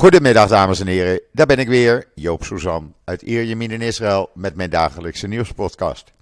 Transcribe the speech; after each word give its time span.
Goedemiddag 0.00 0.48
dames 0.48 0.80
en 0.80 0.86
heren, 0.86 1.20
daar 1.32 1.46
ben 1.46 1.58
ik 1.58 1.68
weer, 1.68 2.08
Joop 2.14 2.44
Suzan 2.44 2.94
uit 3.04 3.22
Ierjemien 3.22 3.70
in 3.70 3.80
Israël 3.80 4.30
met 4.34 4.54
mijn 4.54 4.70
dagelijkse 4.70 5.26
nieuwspodcast. 5.26 6.12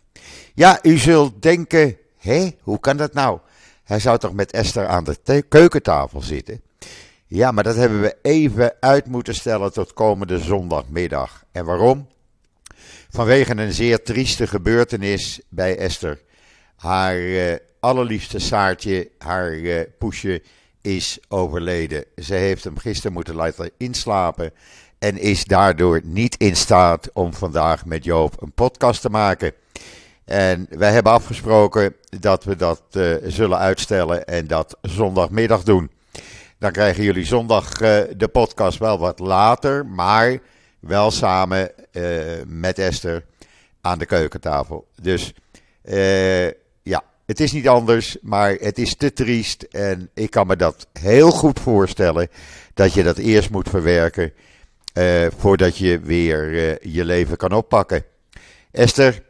Ja, 0.54 0.78
u 0.82 0.96
zult 0.96 1.42
denken, 1.42 1.96
hé, 2.16 2.50
hoe 2.60 2.80
kan 2.80 2.96
dat 2.96 3.12
nou? 3.12 3.38
Hij 3.84 3.98
zou 3.98 4.18
toch 4.18 4.32
met 4.32 4.52
Esther 4.52 4.86
aan 4.86 5.04
de 5.04 5.42
keukentafel 5.48 6.20
zitten? 6.20 6.60
Ja, 7.26 7.50
maar 7.50 7.64
dat 7.64 7.76
hebben 7.76 8.00
we 8.00 8.16
even 8.22 8.74
uit 8.80 9.06
moeten 9.06 9.34
stellen 9.34 9.72
tot 9.72 9.92
komende 9.92 10.38
zondagmiddag. 10.38 11.44
En 11.52 11.64
waarom? 11.64 12.08
Vanwege 13.10 13.56
een 13.56 13.72
zeer 13.72 14.02
trieste 14.02 14.46
gebeurtenis 14.46 15.40
bij 15.48 15.76
Esther. 15.76 16.20
Haar 16.76 17.18
uh, 17.18 17.54
allerliefste 17.80 18.38
Saartje, 18.38 19.10
haar 19.18 19.52
uh, 19.52 19.80
poesje, 19.98 20.42
is 20.96 21.18
overleden. 21.28 22.04
Ze 22.16 22.34
heeft 22.34 22.64
hem 22.64 22.78
gisteren 22.78 23.12
moeten 23.12 23.34
laten 23.34 23.70
inslapen 23.76 24.52
en 24.98 25.18
is 25.18 25.44
daardoor 25.44 26.00
niet 26.04 26.36
in 26.36 26.56
staat 26.56 27.10
om 27.12 27.34
vandaag 27.34 27.84
met 27.84 28.04
Joop 28.04 28.42
een 28.42 28.52
podcast 28.52 29.00
te 29.00 29.10
maken. 29.10 29.52
En 30.24 30.66
wij 30.70 30.92
hebben 30.92 31.12
afgesproken 31.12 31.94
dat 32.20 32.44
we 32.44 32.56
dat 32.56 32.82
uh, 32.92 33.14
zullen 33.24 33.58
uitstellen 33.58 34.26
en 34.26 34.46
dat 34.46 34.76
zondagmiddag 34.82 35.62
doen. 35.62 35.90
Dan 36.58 36.72
krijgen 36.72 37.02
jullie 37.02 37.24
zondag 37.24 37.80
uh, 37.80 38.00
de 38.16 38.28
podcast 38.32 38.78
wel 38.78 38.98
wat 38.98 39.18
later, 39.18 39.86
maar 39.86 40.38
wel 40.80 41.10
samen 41.10 41.70
uh, 41.92 42.22
met 42.46 42.78
Esther 42.78 43.24
aan 43.80 43.98
de 43.98 44.06
keukentafel. 44.06 44.86
Dus 45.02 45.34
het 47.28 47.40
is 47.40 47.52
niet 47.52 47.68
anders, 47.68 48.16
maar 48.22 48.52
het 48.52 48.78
is 48.78 48.94
te 48.94 49.12
triest. 49.12 49.62
En 49.62 50.10
ik 50.14 50.30
kan 50.30 50.46
me 50.46 50.56
dat 50.56 50.86
heel 50.92 51.30
goed 51.30 51.60
voorstellen 51.60 52.28
dat 52.74 52.94
je 52.94 53.02
dat 53.02 53.16
eerst 53.16 53.50
moet 53.50 53.68
verwerken 53.68 54.32
voordat 55.38 55.76
je 55.76 56.00
weer 56.00 56.78
je 56.88 57.04
leven 57.04 57.36
kan 57.36 57.52
oppakken. 57.52 58.04
Esther, 58.70 59.22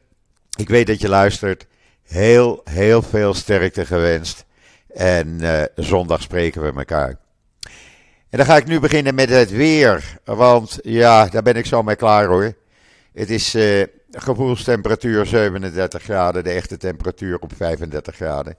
ik 0.56 0.68
weet 0.68 0.86
dat 0.86 1.00
je 1.00 1.08
luistert. 1.08 1.66
Heel, 2.02 2.60
heel 2.64 3.02
veel 3.02 3.34
sterkte 3.34 3.86
gewenst. 3.86 4.44
En 4.94 5.38
uh, 5.40 5.62
zondag 5.74 6.22
spreken 6.22 6.62
we 6.62 6.72
elkaar. 6.78 7.18
En 8.30 8.38
dan 8.38 8.46
ga 8.46 8.56
ik 8.56 8.66
nu 8.66 8.80
beginnen 8.80 9.14
met 9.14 9.28
het 9.28 9.50
weer. 9.50 10.18
Want 10.24 10.78
ja, 10.83 11.27
daar 11.27 11.42
ben 11.42 11.56
ik 11.56 11.66
zo 11.66 11.83
mee 11.83 11.96
klaar 11.96 12.27
hoor. 12.27 12.55
Het 13.12 13.30
is 13.30 13.56
gevoelstemperatuur 14.11 15.27
37 15.27 16.03
graden, 16.03 16.45
de 16.45 16.51
echte 16.51 16.77
temperatuur 16.77 17.39
op 17.39 17.53
35 17.56 18.14
graden. 18.14 18.56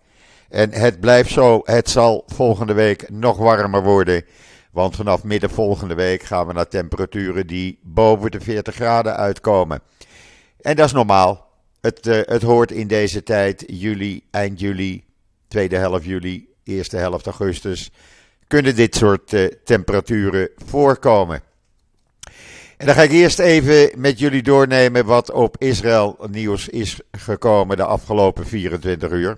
En 0.50 0.72
het 0.72 1.00
blijft 1.00 1.32
zo. 1.32 1.62
Het 1.64 1.90
zal 1.90 2.24
volgende 2.28 2.74
week 2.74 3.10
nog 3.10 3.38
warmer 3.38 3.84
worden. 3.84 4.24
Want 4.72 4.96
vanaf 4.96 5.24
midden 5.24 5.50
volgende 5.50 5.94
week 5.94 6.24
gaan 6.24 6.48
we 6.48 6.54
naar 6.54 6.68
temperaturen 6.68 7.48
die 7.48 7.80
boven 7.84 8.32
de 8.32 8.40
40 8.40 8.76
graden 8.76 9.16
uitkomen. 9.16 9.82
En 10.62 10.76
dat 10.76 10.86
is 10.86 10.92
normaal. 10.92 11.48
Het, 11.82 12.08
uh, 12.08 12.20
het 12.26 12.42
hoort 12.42 12.72
in 12.72 12.88
deze 12.88 13.24
tijd, 13.24 13.64
juli, 13.68 14.24
eind 14.32 14.60
juli, 14.60 15.04
tweede 15.48 15.76
helft 15.76 16.06
juli, 16.06 16.54
eerste 16.64 16.98
helft 16.98 17.26
augustus, 17.26 17.92
kunnen 18.48 18.76
dit 18.76 18.96
soort 18.96 19.34
uh, 19.34 19.46
temperaturen 19.64 20.50
voorkomen. 20.66 21.42
En 22.80 22.86
dan 22.86 22.96
ga 22.96 23.02
ik 23.02 23.12
eerst 23.12 23.40
even 23.40 23.90
met 23.96 24.20
jullie 24.20 24.44
doornemen 24.44 25.06
wat 25.06 25.32
op 25.32 25.56
Israël 25.58 26.18
nieuws 26.32 26.68
is 26.68 27.00
gekomen 27.12 27.78
de 27.78 27.84
afgelopen 27.84 28.48
24 28.48 29.12
uur. 29.12 29.38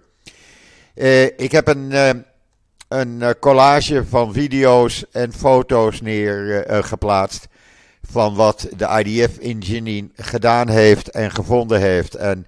Uh, 0.95 1.23
ik 1.23 1.51
heb 1.51 1.67
een, 1.67 2.25
een 2.87 3.35
collage 3.39 4.05
van 4.05 4.33
video's 4.33 5.05
en 5.11 5.33
foto's 5.33 6.01
neergeplaatst 6.01 7.47
van 8.01 8.35
wat 8.35 8.67
de 8.77 9.03
IDF 9.03 9.37
in 9.37 10.11
gedaan 10.15 10.69
heeft 10.69 11.09
en 11.09 11.31
gevonden 11.31 11.79
heeft. 11.79 12.15
En 12.15 12.47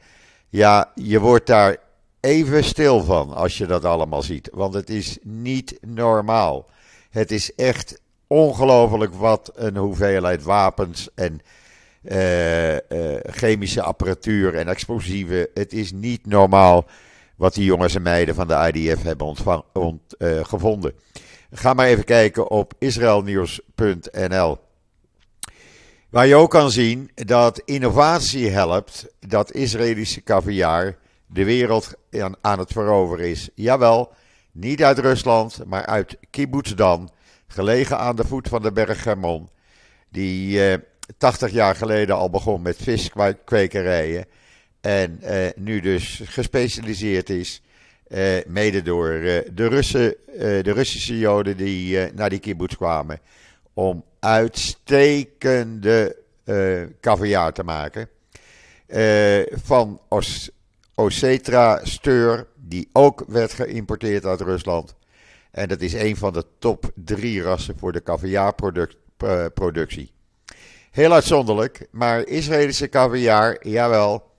ja, 0.50 0.92
je 0.96 1.20
wordt 1.20 1.48
daar 1.48 1.78
even 2.20 2.64
stil 2.64 3.04
van 3.04 3.34
als 3.34 3.58
je 3.58 3.66
dat 3.66 3.86
allemaal 3.86 4.22
ziet. 4.22 4.50
Want 4.52 4.74
het 4.74 4.90
is 4.90 5.18
niet 5.22 5.78
normaal. 5.82 6.70
Het 7.10 7.32
is 7.32 7.56
echt 7.56 8.02
ongelooflijk 8.34 9.14
wat 9.14 9.52
een 9.56 9.78
hoeveelheid 9.78 10.44
wapens 10.44 11.10
en 11.16 11.42
uh, 12.04 12.74
uh, 12.74 12.80
chemische 13.22 13.82
apparatuur 13.82 14.56
en 14.56 14.68
explosieven. 14.68 15.48
Het 15.54 15.74
is 15.74 15.92
niet 15.92 16.26
normaal 16.26 16.86
wat 17.36 17.54
die 17.54 17.64
jongens 17.64 17.96
en 17.96 18.02
meiden 18.02 18.36
van 18.36 18.48
de 18.48 18.72
IDF 18.74 19.04
hebben 19.04 19.28
ontvang, 19.28 19.64
ont, 19.74 20.02
uh, 20.18 20.44
gevonden. 20.44 20.94
Ga 21.52 21.74
maar 21.74 21.88
even 21.88 22.04
kijken 22.04 22.50
op 22.50 22.74
israelnieuws.nl. 22.78 24.58
Waar 26.10 26.28
je 26.28 26.36
ook 26.36 26.50
kan 26.50 26.72
zien 26.72 27.12
dat 27.16 27.62
innovatie 27.66 28.50
helpt, 28.50 29.08
dat 29.20 29.52
Israëlische 29.52 30.24
caviar 30.24 30.98
de 31.26 31.44
wereld 31.44 31.94
aan 32.42 32.60
het 32.60 32.72
veroveren 32.72 33.30
is. 33.30 33.50
Jawel, 33.56 34.14
niet 34.52 34.84
uit 34.84 35.00
Rusland, 35.00 35.60
maar 35.66 35.86
uit 35.86 36.18
Kibbutz 36.30 36.74
Dan, 36.74 37.10
gelegen 37.48 37.98
aan 37.98 38.16
de 38.16 38.26
voet 38.26 38.48
van 38.48 38.62
de 38.62 38.72
berg 38.72 39.04
Hermon, 39.04 39.50
die 40.10 40.72
eh, 40.72 40.78
80 41.18 41.52
jaar 41.52 41.76
geleden 41.76 42.16
al 42.16 42.30
begon 42.30 42.62
met 42.62 42.78
viskwekerijen 42.78 44.26
en 44.82 45.22
eh, 45.22 45.50
nu 45.56 45.80
dus 45.80 46.22
gespecialiseerd 46.26 47.30
is, 47.30 47.62
eh, 48.14 48.46
mede 48.48 48.82
door 48.82 49.12
eh, 49.12 49.50
de, 49.54 49.68
Russen, 49.68 50.16
eh, 50.28 50.64
de 50.64 50.72
Russische 50.72 51.18
Joden 51.18 51.58
die 51.58 52.00
eh, 52.00 52.14
naar 52.14 52.30
die 52.30 52.40
kibbutz 52.40 52.76
kwamen, 52.76 53.20
om 53.74 54.04
uitstekende 54.20 56.16
caviar 57.02 57.54
te 57.54 57.64
maken. 57.64 58.10
Van 59.64 60.02
Os 60.08 60.50
Ocetra 60.96 61.80
Steur, 61.84 62.48
die 62.56 62.90
ook 62.94 63.24
werd 63.28 63.54
geïmporteerd 63.54 64.26
uit 64.26 64.42
Rusland. 64.42 64.96
En 65.54 65.68
dat 65.68 65.82
is 65.82 65.94
een 65.94 66.18
van 66.18 66.34
de 66.34 66.46
top 66.60 66.92
drie 66.96 67.42
rassen 67.42 67.78
voor 67.78 67.92
de 67.92 68.04
caviarproductie. 68.04 70.12
Heel 70.92 71.14
uitzonderlijk, 71.14 71.88
maar 71.92 72.28
Israëlische 72.28 72.90
caviar, 72.90 73.68
jawel, 73.68 74.32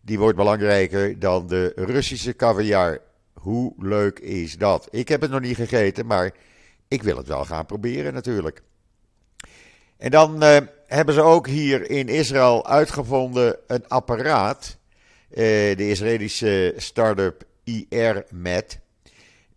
die 0.00 0.18
wordt 0.18 0.36
belangrijker 0.36 1.18
dan 1.18 1.46
de 1.46 1.72
Russische 1.76 2.36
caviar. 2.36 3.00
Hoe 3.32 3.74
leuk 3.78 4.18
is 4.18 4.58
dat? 4.58 4.88
Ik 4.90 5.08
heb 5.08 5.20
het 5.20 5.30
nog 5.30 5.40
niet 5.40 5.56
gegeten, 5.56 6.06
maar 6.06 6.30
ik 6.88 7.02
wil 7.02 7.16
het 7.16 7.26
wel 7.26 7.44
gaan 7.44 7.66
proberen 7.66 8.14
natuurlijk. 8.14 8.62
En 9.96 10.10
dan 10.10 10.44
uh, 10.44 10.56
hebben 10.86 11.14
ze 11.14 11.22
ook 11.22 11.46
hier 11.46 11.90
in 11.90 12.08
Israël 12.08 12.66
uitgevonden 12.66 13.56
een 13.66 13.88
apparaat. 13.88 14.76
Uh, 15.30 15.36
de 15.76 15.88
Israëlische 15.88 16.74
start-up 16.76 17.44
IR-Med. 17.64 18.84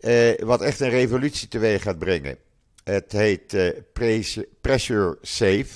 Uh, 0.02 0.32
wat 0.40 0.62
echt 0.62 0.80
een 0.80 0.90
revolutie 0.90 1.48
teweeg 1.48 1.82
gaat 1.82 2.00
brengen. 2.00 2.38
Het 2.84 3.12
heet 3.12 3.74
Pressure 4.62 5.18
Safe. 5.22 5.68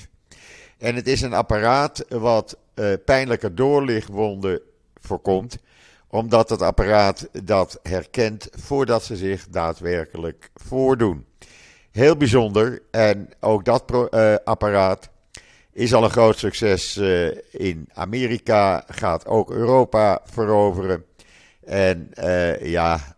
En 0.78 0.96
het 0.96 1.08
is 1.08 1.22
een 1.22 1.34
apparaat 1.34 2.06
wat 2.10 2.58
pijnlijke 3.06 3.54
doorlichtwonden 3.54 4.62
voorkomt. 4.96 5.58
Omdat 6.08 6.50
het 6.50 6.62
apparaat 6.62 7.30
dat 7.44 7.80
herkent 7.84 8.50
voordat 8.52 9.04
ze 9.04 9.16
zich 9.16 9.48
daadwerkelijk 9.50 10.50
voordoen. 10.56 11.26
Heel 11.92 12.18
bijzonder. 12.18 12.82
En 12.92 13.30
ook 13.40 13.66
dat 13.66 14.10
apparaat 14.44 15.10
is 15.72 15.94
al 15.94 16.04
een 16.04 16.10
groot 16.10 16.38
succes 16.38 16.98
in 17.52 17.90
Amerika. 17.94 18.84
Gaat 18.88 19.26
ook 19.26 19.52
Europa 19.52 20.22
veroveren. 20.26 21.06
En 21.66 22.12
ja, 22.62 23.13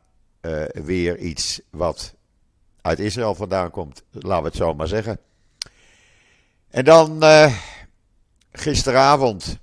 weer 0.74 1.18
iets 1.18 1.62
wat 1.70 2.16
uit 2.82 3.00
Israël 3.00 3.36
vandaan 3.36 3.72
komt. 3.72 4.04
Laten 4.12 4.44
we 4.44 4.48
het 4.48 4.58
zo 4.58 4.74
maar 4.74 4.88
zeggen. 4.88 5.20
En 6.70 6.86
dan 6.86 7.24
gisteravond. 8.52 9.58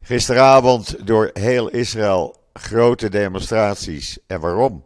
Gisteravond 0.00 1.06
door 1.06 1.30
heel 1.32 1.68
Israël 1.68 2.36
grote 2.52 3.08
demonstraties. 3.08 4.18
En 4.26 4.40
waarom? 4.40 4.84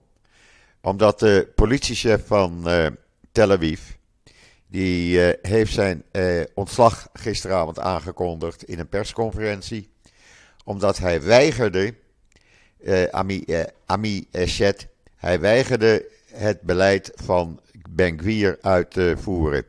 Omdat 0.81 1.19
de 1.19 1.53
politiechef 1.55 2.27
van 2.27 2.63
uh, 2.67 2.87
Tel 3.33 3.53
Aviv, 3.53 3.81
die 4.67 5.21
heeft 5.43 5.73
zijn 5.73 6.05
ontslag 6.55 7.09
gisteravond 7.13 7.79
aangekondigd 7.79 8.65
in 8.65 8.79
een 8.79 8.89
persconferentie. 8.89 9.91
Omdat 10.65 10.99
hij 10.99 11.23
weigerde, 11.23 11.95
Ami, 13.11 13.45
Ami 13.87 14.27
Eshet, 14.31 14.87
hij 15.17 15.41
weigerde 15.41 16.07
het 16.33 16.61
beleid 16.61 17.13
van 17.15 17.61
Ben-Gvir 17.91 18.59
uit 18.61 18.91
te 18.91 19.15
voeren. 19.21 19.65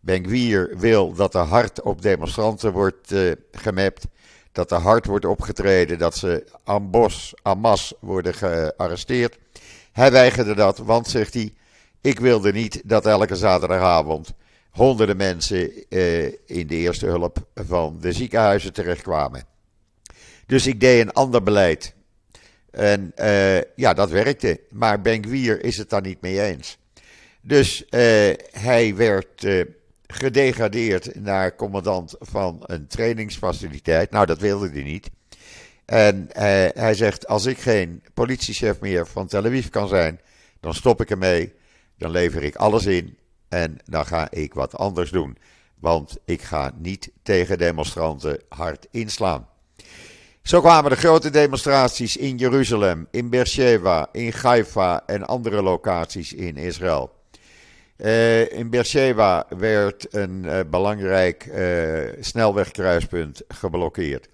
Ben-Gvir 0.00 0.74
wil 0.78 1.12
dat 1.12 1.34
er 1.34 1.40
hard 1.40 1.82
op 1.82 2.02
demonstranten 2.02 2.72
wordt 2.72 3.14
gemapt, 3.52 4.06
dat 4.52 4.70
er 4.70 4.78
hard 4.78 5.06
wordt 5.06 5.24
opgetreden, 5.24 5.98
dat 5.98 6.16
ze 6.16 6.44
en 7.42 7.58
masse 7.58 7.96
worden 8.00 8.34
gearresteerd. 8.34 9.38
Hij 9.92 10.12
weigerde 10.12 10.54
dat, 10.54 10.78
want 10.78 11.08
zegt 11.08 11.34
hij: 11.34 11.52
Ik 12.00 12.18
wilde 12.20 12.52
niet 12.52 12.82
dat 12.84 13.06
elke 13.06 13.36
zaterdagavond 13.36 14.34
honderden 14.70 15.16
mensen 15.16 15.88
eh, 15.88 16.24
in 16.26 16.66
de 16.66 16.74
eerste 16.74 17.06
hulp 17.06 17.46
van 17.54 17.98
de 18.00 18.12
ziekenhuizen 18.12 18.72
terechtkwamen. 18.72 19.44
Dus 20.46 20.66
ik 20.66 20.80
deed 20.80 21.00
een 21.00 21.12
ander 21.12 21.42
beleid. 21.42 21.94
En 22.76 23.12
uh, 23.20 23.60
ja, 23.76 23.94
dat 23.94 24.10
werkte. 24.10 24.60
Maar 24.70 25.00
Benkwier 25.00 25.64
is 25.64 25.76
het 25.76 25.90
daar 25.90 26.02
niet 26.02 26.20
mee 26.20 26.42
eens. 26.42 26.78
Dus 27.40 27.80
uh, 27.80 27.90
hij 28.50 28.94
werd 28.94 29.44
uh, 29.44 29.64
gedegradeerd 30.06 31.20
naar 31.20 31.54
commandant 31.54 32.14
van 32.18 32.62
een 32.66 32.86
trainingsfaciliteit. 32.86 34.10
Nou, 34.10 34.26
dat 34.26 34.38
wilde 34.38 34.70
hij 34.70 34.82
niet. 34.82 35.10
En 35.84 36.28
hij 36.74 36.94
zegt: 36.94 37.26
Als 37.26 37.46
ik 37.46 37.58
geen 37.58 38.02
politiechef 38.14 38.80
meer 38.80 39.06
van 39.06 39.26
Tel 39.26 39.44
Aviv 39.44 39.68
kan 39.68 39.88
zijn, 39.88 40.20
dan 40.60 40.74
stop 40.74 41.00
ik 41.00 41.10
ermee. 41.10 41.54
Dan 41.98 42.10
lever 42.10 42.42
ik 42.42 42.56
alles 42.56 42.86
in 42.86 43.18
en 43.48 43.76
dan 43.84 44.06
ga 44.06 44.30
ik 44.30 44.54
wat 44.54 44.76
anders 44.76 45.10
doen. 45.10 45.36
Want 45.78 46.16
ik 46.24 46.42
ga 46.42 46.72
niet 46.78 47.10
tegen 47.22 47.58
demonstranten 47.58 48.40
hard 48.48 48.86
inslaan. 48.90 49.48
Zo 50.46 50.60
kwamen 50.60 50.90
de 50.90 50.96
grote 50.96 51.30
demonstraties 51.30 52.16
in 52.16 52.36
Jeruzalem, 52.36 53.08
in 53.10 53.30
Beersheba, 53.30 54.08
in 54.12 54.32
Haifa 54.42 55.02
en 55.06 55.26
andere 55.26 55.62
locaties 55.62 56.32
in 56.32 56.56
Israël. 56.56 57.10
Uh, 57.96 58.52
in 58.52 58.70
Beersheba 58.70 59.46
werd 59.58 60.14
een 60.14 60.42
uh, 60.44 60.60
belangrijk 60.70 61.46
uh, 61.46 62.12
snelwegkruispunt 62.20 63.42
geblokkeerd. 63.48 64.28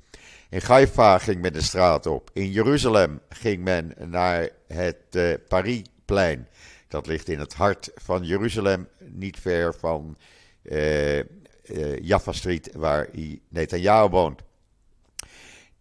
In 0.51 0.61
Haifa 0.67 1.19
ging 1.19 1.41
men 1.41 1.53
de 1.53 1.63
straat 1.63 2.07
op. 2.07 2.31
In 2.33 2.51
Jeruzalem 2.51 3.21
ging 3.29 3.65
men 3.65 3.95
naar 3.99 4.49
het 4.67 5.41
Parisplein. 5.49 6.49
Dat 6.89 7.07
ligt 7.07 7.29
in 7.29 7.39
het 7.39 7.55
hart 7.55 7.91
van 7.95 8.23
Jeruzalem, 8.23 8.89
niet 8.99 9.39
ver 9.41 9.75
van 9.75 10.17
Jaffa 12.01 12.33
Street, 12.33 12.71
waar 12.75 13.09
Netanyahu 13.49 14.09
woont. 14.09 14.43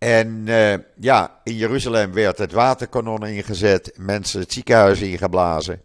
En 0.03 0.43
uh, 0.47 0.73
ja, 0.99 1.39
in 1.43 1.55
Jeruzalem 1.55 2.13
werd 2.13 2.37
het 2.37 2.51
waterkanon 2.51 3.25
ingezet, 3.25 3.91
mensen 3.97 4.39
het 4.39 4.53
ziekenhuis 4.53 5.01
ingeblazen. 5.01 5.81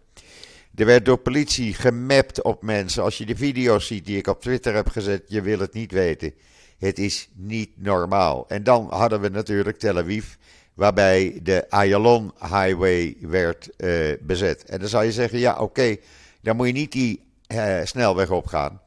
Er 0.74 0.86
werd 0.86 1.04
door 1.04 1.18
politie 1.18 1.74
gemapt 1.74 2.42
op 2.42 2.62
mensen. 2.62 3.02
Als 3.02 3.18
je 3.18 3.26
de 3.26 3.36
video's 3.36 3.86
ziet 3.86 4.06
die 4.06 4.16
ik 4.16 4.26
op 4.26 4.40
Twitter 4.40 4.74
heb 4.74 4.88
gezet, 4.88 5.22
je 5.26 5.40
wil 5.40 5.58
het 5.58 5.72
niet 5.72 5.92
weten. 5.92 6.34
Het 6.78 6.98
is 6.98 7.28
niet 7.34 7.70
normaal. 7.74 8.44
En 8.48 8.62
dan 8.62 8.86
hadden 8.90 9.20
we 9.20 9.28
natuurlijk 9.28 9.78
Tel 9.78 9.98
Aviv, 9.98 10.26
waarbij 10.74 11.40
de 11.42 11.70
Ayalon 11.70 12.32
Highway 12.40 13.16
werd 13.20 13.70
uh, 13.76 14.12
bezet. 14.20 14.64
En 14.64 14.78
dan 14.78 14.88
zou 14.88 15.04
je 15.04 15.12
zeggen, 15.12 15.38
ja 15.38 15.58
oké, 15.58 15.96
dan 16.40 16.56
moet 16.56 16.66
je 16.66 16.72
niet 16.72 16.92
die 16.92 17.24
uh, 17.54 17.80
snelweg 17.84 18.30
opgaan. 18.30 18.80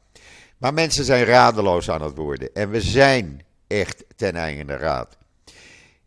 Maar 0.58 0.74
mensen 0.74 1.04
zijn 1.04 1.24
radeloos 1.24 1.90
aan 1.90 2.02
het 2.02 2.16
worden. 2.16 2.54
En 2.54 2.70
we 2.70 2.80
zijn 2.80 3.44
echt 3.66 4.04
ten 4.16 4.36
einde 4.36 4.76
raad. 4.76 5.18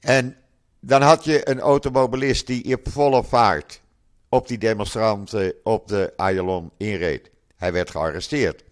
En 0.03 0.35
dan 0.79 1.01
had 1.01 1.23
je 1.23 1.49
een 1.49 1.59
automobilist 1.59 2.47
die 2.47 2.75
op 2.75 2.89
volle 2.89 3.23
vaart 3.23 3.81
op 4.29 4.47
die 4.47 4.57
demonstranten 4.57 5.53
op 5.63 5.87
de 5.87 6.13
Ayalon 6.15 6.71
inreed. 6.77 7.31
Hij 7.55 7.71
werd 7.71 7.89
gearresteerd. 7.89 8.63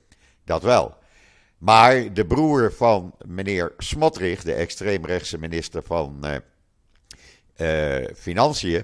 Dat 0.44 0.64
wel. 0.64 0.96
Maar 1.58 2.14
de 2.14 2.26
broer 2.26 2.74
van 2.74 3.16
meneer 3.26 3.74
Smotrich, 3.78 4.44
de 4.44 4.54
extreemrechtse 4.54 5.38
minister 5.38 5.84
van 5.84 6.26
uh, 6.26 6.36
uh, 8.02 8.08
Financiën, 8.16 8.84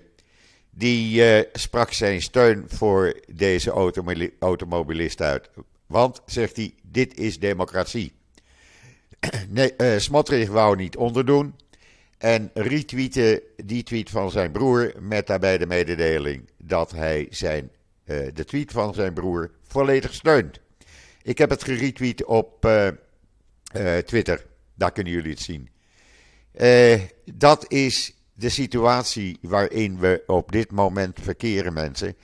die 0.70 1.38
uh, 1.38 1.44
sprak 1.54 1.92
zijn 1.92 2.22
steun 2.22 2.64
voor 2.68 3.20
deze 3.34 3.72
automobilist 4.40 5.22
uit. 5.22 5.50
Want, 5.86 6.22
zegt 6.26 6.56
hij, 6.56 6.74
dit 6.82 7.18
is 7.18 7.40
democratie. 7.40 8.14
nee, 9.50 10.00
Smotrich 10.00 10.50
wou 10.50 10.76
niet 10.76 10.98
onderdoen. 10.98 11.54
En 12.18 12.52
retweette 12.54 13.44
die 13.66 13.84
tweet 13.84 14.10
van 14.10 14.32
zijn 14.32 14.52
broer 14.52 14.94
met 15.00 15.28
daarbij 15.28 15.58
de 15.58 15.68
mededeling 15.68 16.50
dat 16.58 16.92
hij 16.92 17.28
zijn, 17.30 17.72
uh, 18.06 18.28
de 18.34 18.46
tweet 18.46 18.72
van 18.72 18.94
zijn 18.94 19.14
broer 19.14 19.52
volledig 19.64 20.14
steunt. 20.14 20.60
Ik 21.22 21.38
heb 21.38 21.50
het 21.50 21.64
geretweet 21.64 22.26
op 22.26 22.66
uh, 22.66 22.88
uh, 23.76 23.98
Twitter, 23.98 24.46
daar 24.76 24.92
kunnen 24.92 25.14
jullie 25.14 25.32
het 25.32 25.42
zien. 25.42 25.70
dat 27.34 27.72
is 27.72 28.16
de 28.34 28.50
situatie 28.50 29.38
waarin 29.42 30.00
we 30.00 30.24
op 30.28 30.52
dit 30.52 30.72
moment 30.72 31.18
verkeren, 31.22 31.74
mensen. 31.74 32.16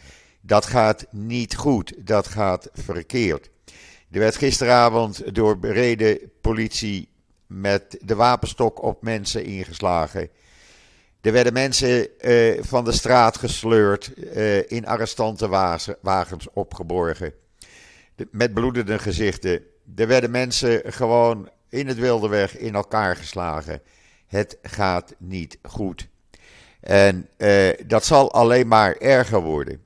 Dat 0.42 0.66
gaat 0.66 1.06
niet 1.12 1.56
goed, 1.56 1.94
dat 1.98 2.28
gaat 2.28 2.70
verkeerd. 2.74 3.50
Er 4.12 4.20
werd 4.20 4.36
gisteravond 4.36 5.36
door 5.36 5.60
bereden 5.60 6.20
politie 6.42 7.10
met 7.48 7.98
de 8.02 8.16
wapenstok 8.16 8.82
op 8.82 9.02
mensen 9.02 9.44
ingeslagen. 9.44 10.30
Er 11.22 11.32
werden 11.32 11.54
mensen 11.54 12.08
uh, 12.22 12.64
van 12.64 12.86
de 12.86 12.92
straat 12.92 13.38
gesleurd, 13.38 14.12
uh, 14.18 14.72
in 14.72 14.88
arrestantenwagens 14.88 16.48
opgeborgen, 16.54 17.34
met 18.32 18.54
bloedende 18.54 19.00
gezichten. 19.00 19.62
Er 19.96 20.08
werden 20.08 20.32
mensen 20.32 20.82
gewoon 20.86 21.50
in 21.70 21.88
het 21.88 21.98
wilde 21.98 22.28
weg 22.28 22.58
in 22.58 22.76
elkaar 22.76 23.16
geslagen. 23.16 23.82
Het 24.28 24.58
gaat 24.62 25.16
niet 25.18 25.58
goed. 25.62 26.08
En 26.80 27.30
uh, 27.38 27.70
dat 27.86 28.06
zal 28.06 28.32
alleen 28.32 28.68
maar 28.68 28.96
erger 28.98 29.42
worden. 29.42 29.84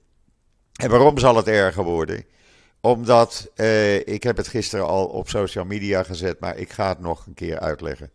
En 0.74 0.89
waarom 0.89 1.18
zal 1.18 1.36
het 1.36 1.48
erger 1.48 1.83
worden? 1.83 2.24
Omdat, 2.88 3.50
uh, 3.56 3.95
ik 3.95 4.24
heb 4.24 4.38
het 4.38 4.48
gisteren 4.48 4.86
al 4.86 5.06
op 5.06 5.30
social 5.30 5.66
media 5.66 6.04
gezet, 6.04 6.39
maar 6.39 6.57
ik 6.57 6.72
ga 6.72 6.88
het 6.88 7.00
nog 7.00 7.25
een 7.25 7.34
keer 7.34 7.60
uitleggen. 7.60 8.12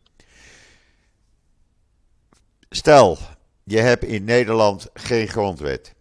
Stel, 2.70 3.18
je 3.64 3.78
hebt 3.78 4.04
in 4.04 4.24
Nederland 4.24 4.90
geen 4.94 5.28
grondwet. 5.28 5.94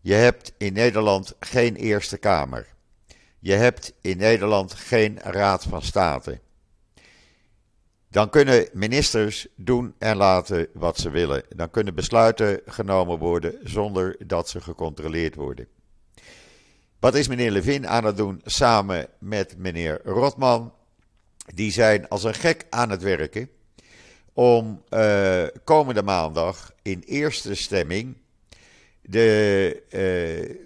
Je 0.00 0.14
hebt 0.14 0.52
in 0.56 0.72
Nederland 0.72 1.34
geen 1.40 1.76
Eerste 1.76 2.16
Kamer. 2.16 2.66
Je 3.38 3.52
hebt 3.52 3.92
in 4.00 4.16
Nederland 4.16 4.74
geen 4.74 5.18
Raad 5.22 5.62
van 5.62 5.82
State. 5.82 6.40
Dan 8.10 8.30
kunnen 8.30 8.68
ministers 8.72 9.46
doen 9.56 9.94
en 9.98 10.16
laten 10.16 10.68
wat 10.72 10.98
ze 10.98 11.10
willen. 11.10 11.42
Dan 11.48 11.70
kunnen 11.70 11.94
besluiten 11.94 12.60
genomen 12.66 13.18
worden 13.18 13.58
zonder 13.62 14.16
dat 14.26 14.48
ze 14.48 14.60
gecontroleerd 14.60 15.34
worden. 15.34 15.68
Wat 17.04 17.14
is 17.14 17.28
meneer 17.28 17.50
Levin 17.50 17.88
aan 17.88 18.04
het 18.04 18.16
doen 18.16 18.40
samen 18.44 19.06
met 19.18 19.58
meneer 19.58 20.00
Rotman? 20.04 20.72
Die 21.54 21.72
zijn 21.72 22.08
als 22.08 22.24
een 22.24 22.34
gek 22.34 22.66
aan 22.70 22.90
het 22.90 23.02
werken 23.02 23.48
om 24.32 24.82
uh, 24.90 25.44
komende 25.64 26.02
maandag 26.02 26.72
in 26.82 27.02
eerste 27.06 27.54
stemming 27.54 28.16
de 29.02 29.82
uh, 29.90 30.56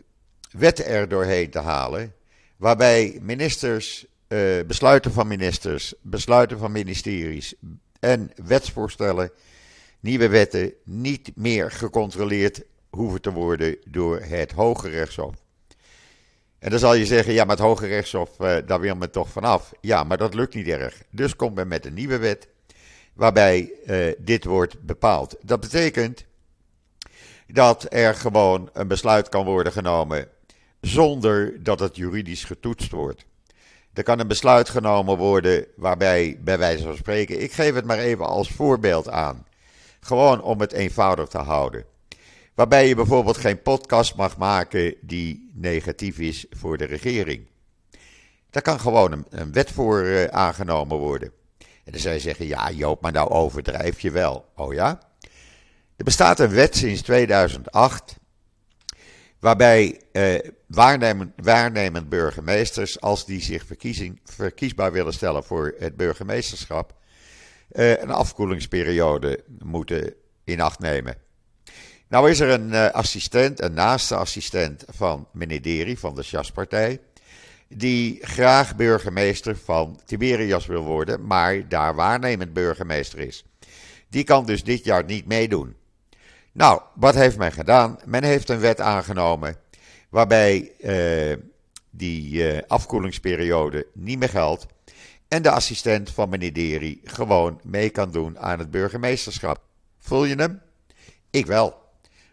wet 0.51 0.87
er 0.87 1.09
doorheen 1.09 1.51
te 1.51 1.59
halen. 1.59 2.15
Waarbij 2.57 3.19
ministers, 3.23 4.07
uh, 4.29 4.65
besluiten 4.67 5.13
van 5.13 5.27
ministers, 5.27 5.95
besluiten 6.03 6.59
van 6.59 6.73
ministeries 6.73 7.55
en 8.01 8.31
wetsvoorstellen, 8.45 9.31
nieuwe 10.01 10.29
wetten, 10.29 10.73
niet 10.85 11.31
meer 11.35 11.71
gecontroleerd 11.71 12.63
hoeven 12.91 13.21
te 13.21 13.33
worden 13.33 13.77
door 13.87 14.21
het 14.21 14.53
Hoge 14.53 14.89
Rechtshof. 14.89 15.48
En 16.59 16.71
dan 16.71 16.79
zal 16.79 16.95
je 16.95 17.07
zeggen, 17.07 17.33
ja, 17.33 17.45
maar 17.45 17.57
het 17.57 17.65
Hoge 17.65 17.87
Rechtshof, 17.87 18.31
uh, 18.41 18.57
daar 18.67 18.81
wil 18.81 18.95
men 18.95 19.11
toch 19.11 19.29
vanaf. 19.29 19.73
Ja, 19.81 20.05
maar 20.05 20.17
dat 20.17 20.35
lukt 20.35 20.55
niet 20.55 20.67
erg. 20.69 21.03
Dus 21.11 21.37
komt 21.37 21.55
men 21.55 21.69
met 21.69 21.87
een 21.87 21.95
nieuwe 21.95 22.19
wet 22.19 22.49
waarbij 23.15 23.73
uh, 23.87 24.13
dit 24.19 24.45
wordt 24.45 24.81
bepaald. 24.83 25.37
Dat 25.43 25.61
betekent 25.61 26.25
dat 27.47 27.87
er 27.89 28.15
gewoon 28.15 28.71
een 28.73 28.89
besluit 28.89 29.29
kan 29.29 29.45
worden 29.45 29.73
genomen 29.73 30.29
zonder 30.81 31.63
dat 31.63 31.81
het 31.81 31.97
juridisch 31.97 32.45
getoetst 32.45 32.91
wordt. 32.91 33.25
Er 33.93 34.03
kan 34.03 34.19
een 34.19 34.29
besluit 34.29 34.69
genomen 34.69 35.17
worden 35.17 35.67
waarbij, 35.77 36.39
bij 36.41 36.59
wijze 36.59 36.83
van 36.83 36.97
spreken, 36.97 37.43
ik 37.43 37.53
geef 37.53 37.75
het 37.75 37.85
maar 37.85 37.99
even 37.99 38.27
als 38.27 38.51
voorbeeld 38.51 39.09
aan. 39.09 39.47
Gewoon 40.01 40.43
om 40.43 40.61
het 40.61 40.73
eenvoudig 40.73 41.29
te 41.29 41.39
houden. 41.39 41.85
Waarbij 42.59 42.89
je 42.89 42.95
bijvoorbeeld 42.95 43.37
geen 43.37 43.63
podcast 43.63 44.15
mag 44.15 44.37
maken 44.37 44.95
die 45.01 45.51
negatief 45.55 46.19
is 46.19 46.47
voor 46.51 46.77
de 46.77 46.85
regering. 46.85 47.47
Daar 48.51 48.63
kan 48.63 48.81
gewoon 48.81 49.25
een, 49.31 49.53
wet 49.53 49.71
voor 49.71 50.03
uh, 50.03 50.25
aangenomen 50.25 50.97
worden. 50.97 51.33
En 51.59 51.93
dan 51.93 52.01
zou 52.01 52.15
je 52.15 52.21
zeggen, 52.21 52.47
ja 52.47 52.71
Joop, 52.71 53.01
maar 53.01 53.13
nou 53.13 53.31
overdrijf 53.31 54.01
je 54.01 54.11
wel. 54.11 54.49
Oh 54.57 54.73
ja? 54.73 55.01
Er 55.97 56.05
bestaat 56.05 56.41
een 56.41 56.51
wet 56.51 56.77
sinds 56.77 57.03
2008 57.03 58.17
waarbij 59.39 60.01
eh, 60.13 60.51
waarnemend, 60.67 61.33
waarnemend 61.37 62.09
burgemeesters, 62.09 63.01
als 63.01 63.27
die 63.27 63.41
zich 63.41 63.65
verkiesbaar 64.25 64.93
willen 64.93 65.13
stellen 65.13 65.45
voor 65.45 65.75
het 65.79 65.97
burgemeesterschap, 65.97 66.95
eh, 67.69 67.91
een 67.91 68.11
afkoelingsperiode 68.11 69.45
moeten 69.59 70.15
in 70.45 70.61
acht 70.61 70.79
nemen. 70.79 71.28
Nou 72.09 72.31
is 72.31 72.41
er 72.41 72.49
een 72.49 72.69
uh, 72.69 72.91
assistent, 72.91 73.63
een 73.63 73.75
naaste 73.75 74.17
assistent 74.17 74.85
van 74.89 75.29
meneer 75.33 75.63
Deri 75.63 75.97
van 75.97 76.15
de 76.15 76.23
Sjaspartij, 76.23 77.01
die 77.69 78.19
graag 78.21 78.77
burgemeester 78.77 79.57
van 79.57 80.01
Tiberias 80.05 80.67
wil 80.67 80.83
worden, 80.83 81.27
maar 81.27 81.69
daar 81.69 81.95
waarnemend 81.95 82.53
burgemeester 82.53 83.19
is. 83.19 83.45
Die 84.09 84.25
kan 84.25 84.47
dus 84.47 84.65
dit 84.65 84.85
jaar 84.85 85.05
niet 85.05 85.27
meedoen. 85.27 85.77
Nou, 86.53 86.81
wat 86.95 87.15
heeft 87.15 87.39
men 87.39 87.53
gedaan? 87.53 87.99
Men 88.05 88.25
heeft 88.25 88.49
een 88.49 88.61
wet 88.61 88.81
aangenomen 88.81 89.57
waarbij 90.09 90.73
uh, 90.81 91.37
die 91.91 92.33
uh, 92.33 92.59
afkoelingsperiode 92.67 93.87
niet 93.93 94.19
meer 94.19 94.29
geldt 94.29 94.67
en 95.29 95.43
de 95.43 95.51
assistent 95.51 96.11
van 96.11 96.29
meneer 96.29 96.53
Deri 96.53 97.01
gewoon 97.05 97.61
mee 97.65 97.91
kan 97.91 98.11
doen 98.11 98.39
aan 98.39 98.59
het 98.59 98.71
burgemeesterschap. 98.71 99.61
Voel 99.99 100.25
je 100.25 100.35
hem? 100.35 100.61
Ik 101.31 101.47
wel. 101.47 101.88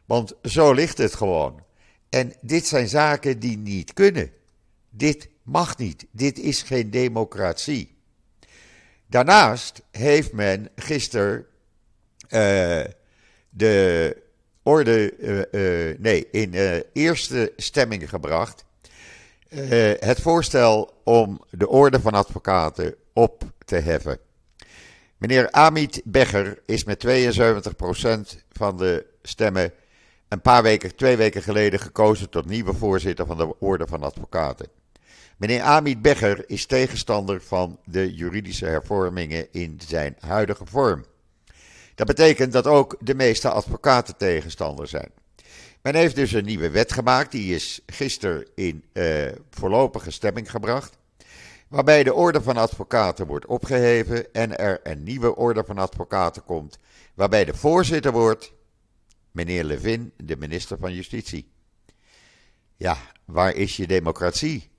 Want 0.06 0.34
zo 0.44 0.74
ligt 0.74 0.98
het 0.98 1.16
gewoon. 1.16 1.64
En 2.10 2.34
dit 2.42 2.68
zijn 2.68 2.88
zaken 2.88 3.40
die 3.40 3.58
niet 3.58 3.94
kunnen. 3.94 4.32
Dit 4.90 5.30
mag 5.44 5.78
niet. 5.78 6.06
Dit 6.12 6.40
is 6.40 6.62
geen 6.62 6.90
democratie. 6.90 7.96
Daarnaast 9.08 9.82
heeft 9.92 10.34
men 10.34 10.70
gisteren 10.76 11.46
uh, 12.30 12.84
de 13.50 14.18
orde, 14.64 15.14
uh, 15.52 16.00
nee, 16.00 16.28
in 16.32 16.54
eerste 16.94 17.54
stemming 17.56 18.10
gebracht. 18.10 18.66
het 20.00 20.22
voorstel 20.22 21.02
om 21.04 21.44
de 21.50 21.68
orde 21.68 22.00
van 22.00 22.14
advocaten 22.14 22.96
op 23.14 23.44
te 23.66 23.76
heffen. 23.76 24.20
Meneer 25.18 25.52
Amit 25.52 26.02
Becher 26.04 26.62
is 26.66 26.84
met 26.84 27.06
72% 27.08 28.36
van 28.52 28.78
de 28.78 29.06
stemmen 29.22 29.74
een 30.36 30.42
paar 30.42 30.64
weken, 30.64 30.96
twee 30.96 31.18
weken 31.18 31.42
geleden 31.42 31.80
gekozen 31.80 32.30
tot 32.30 32.46
nieuwe 32.46 32.74
voorzitter 32.74 33.26
van 33.26 33.38
de 33.38 33.60
Orde 33.60 33.88
van 33.88 34.04
Advocaten. 34.04 34.68
Meneer 35.38 35.62
Amit 35.62 36.02
Becher 36.02 36.50
is 36.50 36.66
tegenstander 36.66 37.42
van 37.42 37.80
de 37.86 38.14
juridische 38.14 38.66
hervormingen 38.66 39.48
in 39.52 39.80
zijn 39.88 40.16
huidige 40.20 40.66
vorm. 40.66 41.06
Dat 41.96 42.08
betekent 42.08 42.52
dat 42.52 42.68
ook 42.68 42.96
de 43.00 43.16
meeste 43.16 43.50
advocaten 43.50 44.18
tegenstander 44.18 44.88
zijn. 44.88 45.10
Men 45.82 45.96
heeft 45.96 46.16
dus 46.16 46.32
een 46.32 46.46
nieuwe 46.46 46.70
wet 46.70 46.94
gemaakt, 46.94 47.32
die 47.32 47.56
is 47.56 47.82
gisteren 47.86 48.48
in 48.56 48.84
uh, 48.94 49.26
voorlopige 49.50 50.12
stemming 50.12 50.52
gebracht. 50.52 50.98
Waarbij 51.68 52.04
de 52.04 52.14
orde 52.14 52.42
van 52.42 52.58
advocaten 52.58 53.28
wordt 53.28 53.46
opgeheven 53.46 54.34
en 54.34 54.58
er 54.58 54.80
een 54.84 55.04
nieuwe 55.04 55.36
orde 55.36 55.64
van 55.66 55.78
advocaten 55.78 56.44
komt. 56.44 56.78
Waarbij 57.14 57.46
de 57.46 57.54
voorzitter 57.54 58.12
wordt 58.12 58.54
meneer 59.36 59.64
Levin, 59.64 60.12
de 60.18 60.38
minister 60.38 60.78
van 60.78 60.94
Justitie. 60.94 61.52
Ja, 62.76 62.98
waar 63.26 63.56
is 63.56 63.78
je 63.78 63.88
democratie? 63.88 64.70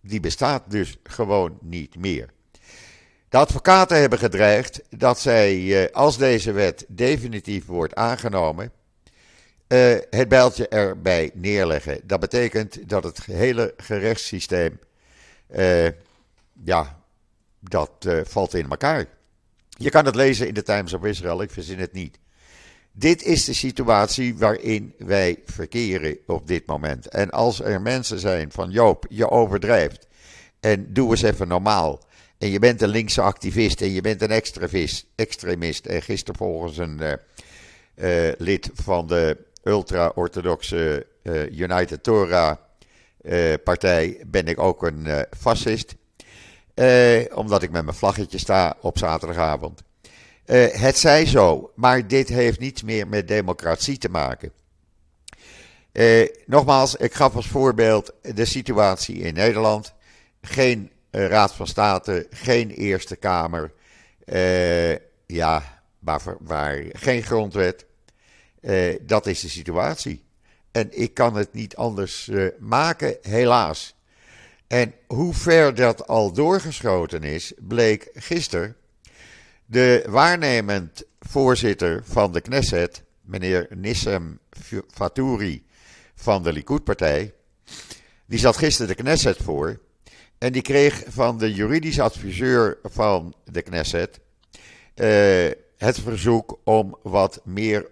Die 0.00 0.20
bestaat 0.20 0.70
dus 0.70 0.96
gewoon 1.02 1.58
niet 1.60 1.96
meer. 1.96 2.30
De 3.28 3.36
advocaten 3.36 4.00
hebben 4.00 4.18
gedreigd 4.18 4.82
dat 4.90 5.20
zij, 5.20 5.84
eh, 5.84 5.94
als 5.94 6.18
deze 6.18 6.52
wet 6.52 6.84
definitief 6.88 7.66
wordt 7.66 7.94
aangenomen, 7.94 8.72
eh, 9.66 9.96
het 10.10 10.28
bijltje 10.28 10.68
erbij 10.68 11.30
neerleggen. 11.34 12.00
Dat 12.04 12.20
betekent 12.20 12.88
dat 12.88 13.04
het 13.04 13.24
hele 13.24 13.74
gerechtssysteem, 13.76 14.78
uh, 15.50 15.88
ja, 16.64 17.00
dat 17.60 18.08
valt 18.24 18.54
in 18.54 18.70
elkaar. 18.70 19.06
Je 19.68 19.90
kan 19.90 20.04
het 20.04 20.14
lezen 20.14 20.48
in 20.48 20.54
de 20.54 20.62
Times 20.62 20.92
of 20.92 21.04
Israel, 21.04 21.42
ik 21.42 21.50
verzin 21.50 21.78
het 21.78 21.92
niet. 21.92 22.18
Dit 22.98 23.22
is 23.22 23.44
de 23.44 23.52
situatie 23.52 24.38
waarin 24.38 24.94
wij 24.98 25.42
verkeren 25.44 26.18
op 26.26 26.46
dit 26.46 26.66
moment. 26.66 27.08
En 27.08 27.30
als 27.30 27.60
er 27.60 27.82
mensen 27.82 28.18
zijn 28.18 28.52
van 28.52 28.70
Joop, 28.70 29.06
je 29.08 29.30
overdrijft 29.30 30.06
en 30.60 30.92
doe 30.92 31.10
eens 31.10 31.22
even 31.22 31.48
normaal. 31.48 32.00
En 32.38 32.50
je 32.50 32.58
bent 32.58 32.82
een 32.82 32.88
linkse 32.88 33.20
activist 33.20 33.80
en 33.80 33.90
je 33.90 34.00
bent 34.00 34.22
een 34.22 34.42
extremist. 35.16 35.86
En 35.86 36.02
gisteren 36.02 36.36
volgens 36.36 36.76
een 36.78 37.00
uh, 37.02 37.12
uh, 38.28 38.32
lid 38.38 38.70
van 38.74 39.06
de 39.06 39.36
ultra-orthodoxe 39.62 41.06
uh, 41.22 41.58
United 41.58 42.02
Torah 42.02 42.56
partij 43.64 44.24
ben 44.26 44.46
ik 44.46 44.58
ook 44.58 44.82
een 44.82 45.26
fascist. 45.38 45.94
omdat 47.34 47.62
ik 47.62 47.70
met 47.70 47.84
mijn 47.84 47.96
vlaggetje 47.96 48.38
sta 48.38 48.76
op 48.80 48.98
zaterdagavond. 48.98 49.85
Uh, 50.46 50.66
het 50.72 50.98
zij 50.98 51.26
zo, 51.26 51.72
maar 51.74 52.08
dit 52.08 52.28
heeft 52.28 52.58
niets 52.58 52.82
meer 52.82 53.08
met 53.08 53.28
democratie 53.28 53.98
te 53.98 54.08
maken. 54.08 54.52
Uh, 55.92 56.28
nogmaals, 56.46 56.96
ik 56.96 57.14
gaf 57.14 57.34
als 57.34 57.46
voorbeeld 57.46 58.12
de 58.22 58.44
situatie 58.44 59.16
in 59.16 59.34
Nederland. 59.34 59.94
Geen 60.40 60.90
uh, 61.10 61.26
Raad 61.26 61.54
van 61.54 61.66
State, 61.66 62.26
geen 62.30 62.70
Eerste 62.70 63.16
Kamer. 63.16 63.72
ja, 65.26 65.82
waar, 65.98 66.20
waar, 66.40 66.84
geen 66.92 67.22
grondwet. 67.22 67.86
dat 69.02 69.26
is 69.26 69.40
de 69.40 69.48
situatie. 69.48 70.24
En 70.72 70.88
ik 71.00 71.14
kan 71.14 71.36
het 71.36 71.52
niet 71.52 71.76
anders 71.76 72.30
maken, 72.58 73.16
helaas. 73.22 73.94
En 74.66 74.94
hoe 75.06 75.34
ver 75.34 75.74
dat 75.74 76.06
al 76.06 76.32
doorgeschoten 76.32 77.22
is, 77.22 77.52
bleek 77.58 78.10
gisteren 78.14 78.76
de 79.66 80.04
waarnemend 80.08 81.04
voorzitter 81.20 82.02
van 82.04 82.32
de 82.32 82.40
Knesset, 82.40 83.02
meneer 83.20 83.66
Nissem 83.70 84.38
Fatouri 84.88 85.66
van 86.14 86.42
de 86.42 86.52
Likud-partij, 86.52 87.34
die 88.26 88.38
zat 88.38 88.56
gisteren 88.56 88.96
de 88.96 89.02
Knesset 89.02 89.36
voor. 89.36 89.80
En 90.38 90.52
die 90.52 90.62
kreeg 90.62 91.04
van 91.08 91.38
de 91.38 91.54
juridisch 91.54 92.00
adviseur 92.00 92.78
van 92.82 93.34
de 93.44 93.62
Knesset 93.62 94.20
uh, 94.94 95.50
het 95.76 96.00
verzoek 96.00 96.60
om 96.64 96.96
wat 97.02 97.40
meer 97.44 97.88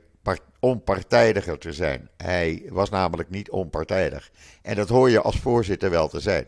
onpartijdiger 0.61 1.59
te 1.59 1.73
zijn. 1.73 2.09
Hij 2.16 2.62
was 2.69 2.90
namelijk 2.90 3.31
niet 3.31 3.50
onpartijdig. 3.50 4.31
En 4.62 4.75
dat 4.75 4.88
hoor 4.88 5.11
je 5.11 5.21
als 5.21 5.37
voorzitter 5.37 5.90
wel 5.90 6.09
te 6.09 6.21
zijn. 6.21 6.47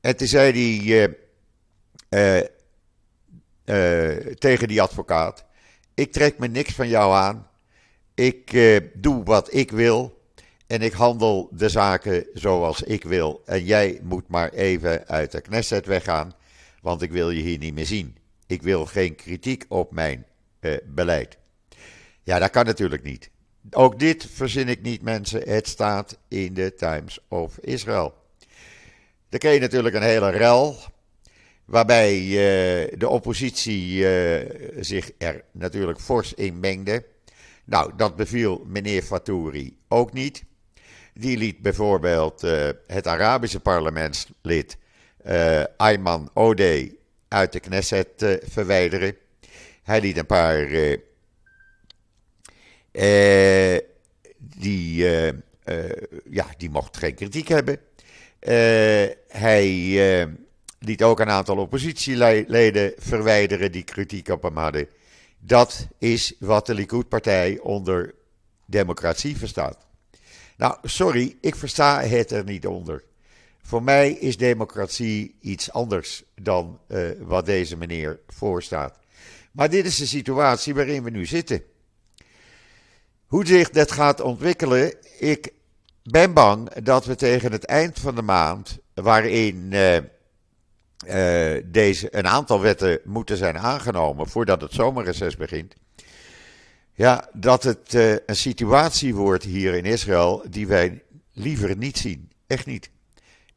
En 0.00 0.16
toen 0.16 0.26
zei 0.26 0.52
hij. 0.52 1.16
Uh, 2.10 2.44
tegen 4.34 4.68
die 4.68 4.82
advocaat. 4.82 5.44
Ik 5.94 6.12
trek 6.12 6.38
me 6.38 6.46
niks 6.46 6.74
van 6.74 6.88
jou 6.88 7.14
aan. 7.14 7.48
Ik 8.14 8.52
uh, 8.52 8.80
doe 8.94 9.24
wat 9.24 9.54
ik 9.54 9.70
wil. 9.70 10.14
En 10.66 10.82
ik 10.82 10.92
handel 10.92 11.48
de 11.52 11.68
zaken 11.68 12.26
zoals 12.34 12.82
ik 12.82 13.04
wil. 13.04 13.42
En 13.44 13.64
jij 13.64 14.00
moet 14.02 14.28
maar 14.28 14.52
even 14.52 15.06
uit 15.06 15.32
de 15.32 15.40
Knesset 15.40 15.86
weggaan. 15.86 16.34
Want 16.82 17.02
ik 17.02 17.10
wil 17.10 17.30
je 17.30 17.42
hier 17.42 17.58
niet 17.58 17.74
meer 17.74 17.86
zien. 17.86 18.16
Ik 18.46 18.62
wil 18.62 18.86
geen 18.86 19.14
kritiek 19.14 19.64
op 19.68 19.92
mijn 19.92 20.26
uh, 20.60 20.76
beleid. 20.84 21.38
Ja, 22.22 22.38
dat 22.38 22.50
kan 22.50 22.64
natuurlijk 22.64 23.02
niet. 23.02 23.30
Ook 23.70 23.98
dit 23.98 24.26
verzin 24.32 24.68
ik 24.68 24.82
niet, 24.82 25.02
mensen. 25.02 25.48
Het 25.48 25.68
staat 25.68 26.18
in 26.28 26.54
de 26.54 26.74
Times 26.74 27.18
of 27.28 27.58
Israel. 27.58 28.14
Dan 29.28 29.38
kreeg 29.38 29.54
je 29.54 29.60
natuurlijk 29.60 29.94
een 29.94 30.02
hele 30.02 30.30
rel 30.30 30.76
Waarbij 31.66 32.20
uh, 32.20 32.98
de 32.98 33.08
oppositie 33.08 33.98
uh, 33.98 34.40
zich 34.80 35.10
er 35.18 35.44
natuurlijk 35.52 36.00
fors 36.00 36.34
in 36.34 36.60
mengde. 36.60 37.04
Nou, 37.64 37.92
dat 37.96 38.16
beviel 38.16 38.64
meneer 38.66 39.02
Fatouri 39.02 39.76
ook 39.88 40.12
niet. 40.12 40.44
Die 41.14 41.36
liet 41.36 41.58
bijvoorbeeld 41.58 42.44
uh, 42.44 42.68
het 42.86 43.06
Arabische 43.06 43.60
parlementslid 43.60 44.76
Ayman 45.76 46.30
Ode 46.34 46.96
uit 47.28 47.52
de 47.52 47.60
Knesset 47.60 48.38
verwijderen. 48.42 49.16
Hij 49.82 50.00
liet 50.00 50.16
een 50.16 50.26
paar 50.26 50.68
die, 54.38 55.04
ja, 56.30 56.46
die 56.56 56.70
mocht 56.70 56.96
geen 56.96 57.14
kritiek 57.14 57.48
hebben. 57.48 57.78
hij 59.28 59.94
liet 60.78 61.02
ook 61.02 61.20
een 61.20 61.30
aantal 61.30 61.56
oppositieleden 61.56 62.92
verwijderen 62.96 63.72
die 63.72 63.82
kritiek 63.82 64.28
op 64.28 64.42
hem 64.42 64.56
hadden. 64.56 64.88
Dat 65.38 65.88
is 65.98 66.34
wat 66.38 66.66
de 66.66 66.74
Likud-partij 66.74 67.58
onder 67.58 68.14
democratie 68.66 69.36
verstaat. 69.36 69.86
Nou, 70.56 70.76
sorry, 70.82 71.36
ik 71.40 71.54
versta 71.54 72.00
het 72.00 72.30
er 72.30 72.44
niet 72.44 72.66
onder. 72.66 73.04
Voor 73.62 73.82
mij 73.82 74.10
is 74.10 74.36
democratie 74.36 75.34
iets 75.40 75.72
anders 75.72 76.24
dan 76.34 76.78
uh, 76.88 77.08
wat 77.20 77.46
deze 77.46 77.76
meneer 77.76 78.20
voorstaat. 78.28 78.98
Maar 79.52 79.70
dit 79.70 79.86
is 79.86 79.96
de 79.96 80.06
situatie 80.06 80.74
waarin 80.74 81.02
we 81.02 81.10
nu 81.10 81.26
zitten. 81.26 81.62
Hoe 83.26 83.46
zich 83.46 83.70
dat 83.70 83.92
gaat 83.92 84.20
ontwikkelen, 84.20 84.94
ik 85.18 85.52
ben 86.02 86.32
bang 86.32 86.72
dat 86.72 87.04
we 87.04 87.14
tegen 87.14 87.52
het 87.52 87.64
eind 87.64 87.98
van 87.98 88.14
de 88.14 88.22
maand, 88.22 88.78
waarin 88.94 89.68
uh, 89.72 89.98
uh, 91.06 91.62
deze, 91.64 92.16
een 92.16 92.26
aantal 92.26 92.60
wetten 92.60 93.00
moeten 93.04 93.36
zijn 93.36 93.58
aangenomen 93.58 94.28
voordat 94.28 94.60
het 94.60 94.72
zomerreces 94.72 95.36
begint. 95.36 95.74
Ja, 96.92 97.28
dat 97.32 97.62
het 97.62 97.94
uh, 97.94 98.12
een 98.26 98.36
situatie 98.36 99.14
wordt 99.14 99.44
hier 99.44 99.74
in 99.74 99.84
Israël 99.84 100.44
die 100.50 100.66
wij 100.66 101.02
liever 101.32 101.76
niet 101.76 101.98
zien. 101.98 102.30
Echt 102.46 102.66
niet. 102.66 102.90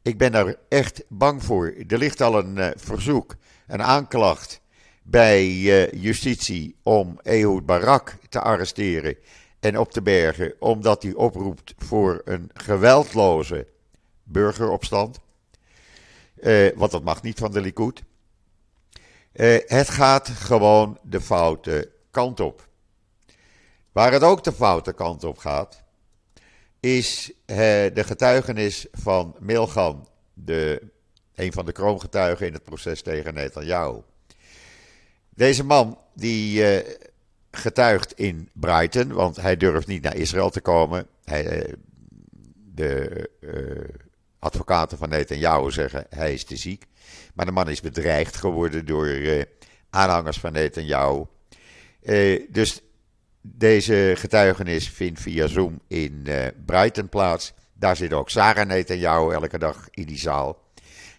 Ik 0.02 0.18
ben 0.18 0.32
daar 0.32 0.54
echt 0.68 1.04
bang 1.08 1.44
voor. 1.44 1.74
Er 1.88 1.98
ligt 1.98 2.20
al 2.20 2.38
een 2.38 2.56
uh, 2.56 2.68
verzoek, 2.76 3.36
een 3.66 3.82
aanklacht 3.82 4.60
bij 5.02 5.48
justitie 5.92 6.76
om 6.82 7.18
Ehud 7.22 7.66
Barak 7.66 8.16
te 8.28 8.40
arresteren 8.40 9.16
en 9.60 9.78
op 9.78 9.92
te 9.92 10.02
bergen, 10.02 10.54
omdat 10.58 11.02
hij 11.02 11.14
oproept 11.14 11.74
voor 11.78 12.22
een 12.24 12.50
geweldloze 12.54 13.66
burgeropstand. 14.22 15.20
Uh, 16.42 16.70
want 16.76 16.90
dat 16.90 17.02
mag 17.02 17.22
niet 17.22 17.38
van 17.38 17.52
de 17.52 17.60
Likud. 17.60 18.02
Uh, 19.32 19.58
het 19.66 19.90
gaat 19.90 20.28
gewoon 20.28 20.98
de 21.02 21.20
foute 21.20 21.90
kant 22.10 22.40
op. 22.40 22.68
Waar 23.92 24.12
het 24.12 24.22
ook 24.22 24.44
de 24.44 24.52
foute 24.52 24.92
kant 24.92 25.24
op 25.24 25.38
gaat, 25.38 25.82
is 26.80 27.30
uh, 27.30 27.56
de 27.94 28.04
getuigenis 28.04 28.86
van 28.92 29.36
Milgan, 29.38 30.08
de, 30.34 30.82
een 31.34 31.52
van 31.52 31.64
de 31.64 31.72
kroongetuigen 31.72 32.46
in 32.46 32.52
het 32.52 32.64
proces 32.64 33.02
tegen 33.02 33.34
Netanyahu. 33.34 34.00
Deze 35.28 35.64
man 35.64 35.98
die 36.14 36.82
getuigt 37.50 38.12
in 38.12 38.48
Brighton, 38.52 39.12
want 39.12 39.36
hij 39.36 39.56
durft 39.56 39.86
niet 39.86 40.02
naar 40.02 40.16
Israël 40.16 40.50
te 40.50 40.60
komen. 40.60 41.06
Hij, 41.24 41.74
de 42.74 43.28
advocaten 44.40 44.98
van 44.98 45.08
Netanyahu 45.08 45.70
zeggen 45.70 46.06
hij 46.08 46.32
is 46.32 46.44
te 46.44 46.56
ziek. 46.56 46.86
Maar 47.34 47.46
de 47.46 47.52
man 47.52 47.68
is 47.68 47.80
bedreigd 47.80 48.36
geworden 48.36 48.86
door 48.86 49.06
uh, 49.06 49.42
aanhangers 49.90 50.38
van 50.38 50.52
Netanyahu. 50.52 51.24
Uh, 52.02 52.46
dus 52.50 52.80
deze 53.40 54.12
getuigenis 54.16 54.88
vindt 54.88 55.20
via 55.20 55.46
Zoom 55.46 55.80
in 55.88 56.24
uh, 56.26 56.46
Brighton 56.66 57.08
plaats. 57.08 57.52
Daar 57.72 57.96
zit 57.96 58.12
ook 58.12 58.30
Sarah 58.30 58.66
Netanyahu 58.66 59.32
elke 59.32 59.58
dag 59.58 59.88
in 59.90 60.04
die 60.04 60.18
zaal. 60.18 60.62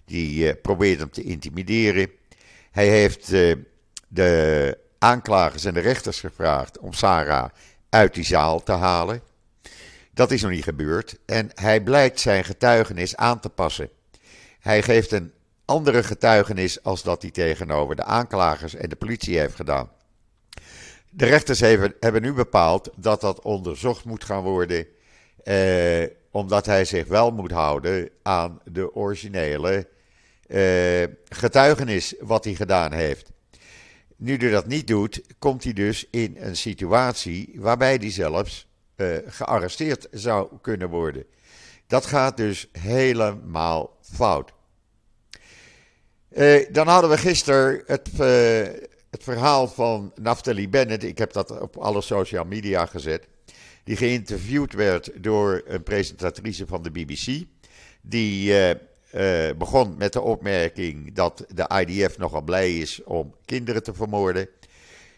Die 0.05 0.55
probeert 0.55 0.99
hem 0.99 1.09
te 1.09 1.23
intimideren. 1.23 2.11
Hij 2.71 2.87
heeft 2.87 3.27
de 4.07 4.77
aanklagers 4.97 5.65
en 5.65 5.73
de 5.73 5.79
rechters 5.79 6.19
gevraagd 6.19 6.79
om 6.79 6.93
Sarah 6.93 7.49
uit 7.89 8.13
die 8.13 8.23
zaal 8.23 8.63
te 8.63 8.71
halen. 8.71 9.21
Dat 10.13 10.31
is 10.31 10.41
nog 10.41 10.51
niet 10.51 10.63
gebeurd 10.63 11.17
en 11.25 11.49
hij 11.53 11.83
blijkt 11.83 12.19
zijn 12.19 12.43
getuigenis 12.43 13.15
aan 13.15 13.39
te 13.39 13.49
passen. 13.49 13.89
Hij 14.59 14.83
geeft 14.83 15.11
een 15.11 15.33
andere 15.65 16.03
getuigenis 16.03 16.83
als 16.83 17.03
dat 17.03 17.21
hij 17.21 17.31
tegenover 17.31 17.95
de 17.95 18.03
aanklagers 18.03 18.75
en 18.75 18.89
de 18.89 18.95
politie 18.95 19.39
heeft 19.39 19.55
gedaan. 19.55 19.89
De 21.09 21.25
rechters 21.25 21.59
hebben, 21.59 22.21
nu 22.21 22.33
bepaald 22.33 22.89
dat 22.95 23.21
dat 23.21 23.41
onderzocht 23.41 24.05
moet 24.05 24.23
gaan 24.23 24.43
worden, 24.43 24.87
eh, 25.43 26.03
omdat 26.31 26.65
hij 26.65 26.85
zich 26.85 27.07
wel 27.07 27.31
moet 27.31 27.51
houden 27.51 28.09
aan 28.21 28.59
de 28.65 28.95
originele 28.95 29.87
eh, 30.47 31.03
getuigenis 31.29 32.15
wat 32.19 32.43
hij 32.43 32.53
gedaan 32.53 32.91
heeft. 32.91 33.31
Nu 34.15 34.37
hij 34.37 34.49
dat 34.49 34.67
niet 34.67 34.87
doet, 34.87 35.21
komt 35.39 35.63
hij 35.63 35.73
dus 35.73 36.07
in 36.09 36.37
een 36.39 36.55
situatie 36.55 37.53
waarbij 37.55 37.95
hij 37.95 38.11
zelfs 38.11 38.67
uh, 39.01 39.17
gearresteerd 39.25 40.07
zou 40.11 40.49
kunnen 40.61 40.89
worden. 40.89 41.25
Dat 41.87 42.05
gaat 42.05 42.37
dus 42.37 42.67
helemaal 42.71 43.97
fout. 44.01 44.51
Uh, 46.31 46.65
dan 46.71 46.87
hadden 46.87 47.09
we 47.09 47.17
gisteren 47.17 47.83
het, 47.85 48.09
uh, 48.13 48.19
het 49.09 49.23
verhaal 49.23 49.67
van 49.67 50.11
Naftali 50.15 50.69
Bennett. 50.69 51.03
Ik 51.03 51.17
heb 51.17 51.33
dat 51.33 51.59
op 51.59 51.77
alle 51.77 52.01
social 52.01 52.45
media 52.45 52.85
gezet. 52.85 53.27
Die 53.83 53.95
geïnterviewd 53.95 54.73
werd 54.73 55.11
door 55.23 55.61
een 55.65 55.83
presentatrice 55.83 56.67
van 56.67 56.83
de 56.83 56.91
BBC. 56.91 57.43
Die 58.01 58.53
begon 59.57 59.97
met 59.97 60.13
de 60.13 60.21
opmerking 60.21 61.13
dat 61.13 61.45
de 61.53 61.83
IDF 61.85 62.17
nogal 62.17 62.41
blij 62.41 62.77
is 62.77 63.03
om 63.03 63.35
kinderen 63.45 63.83
te 63.83 63.93
vermoorden. 63.93 64.47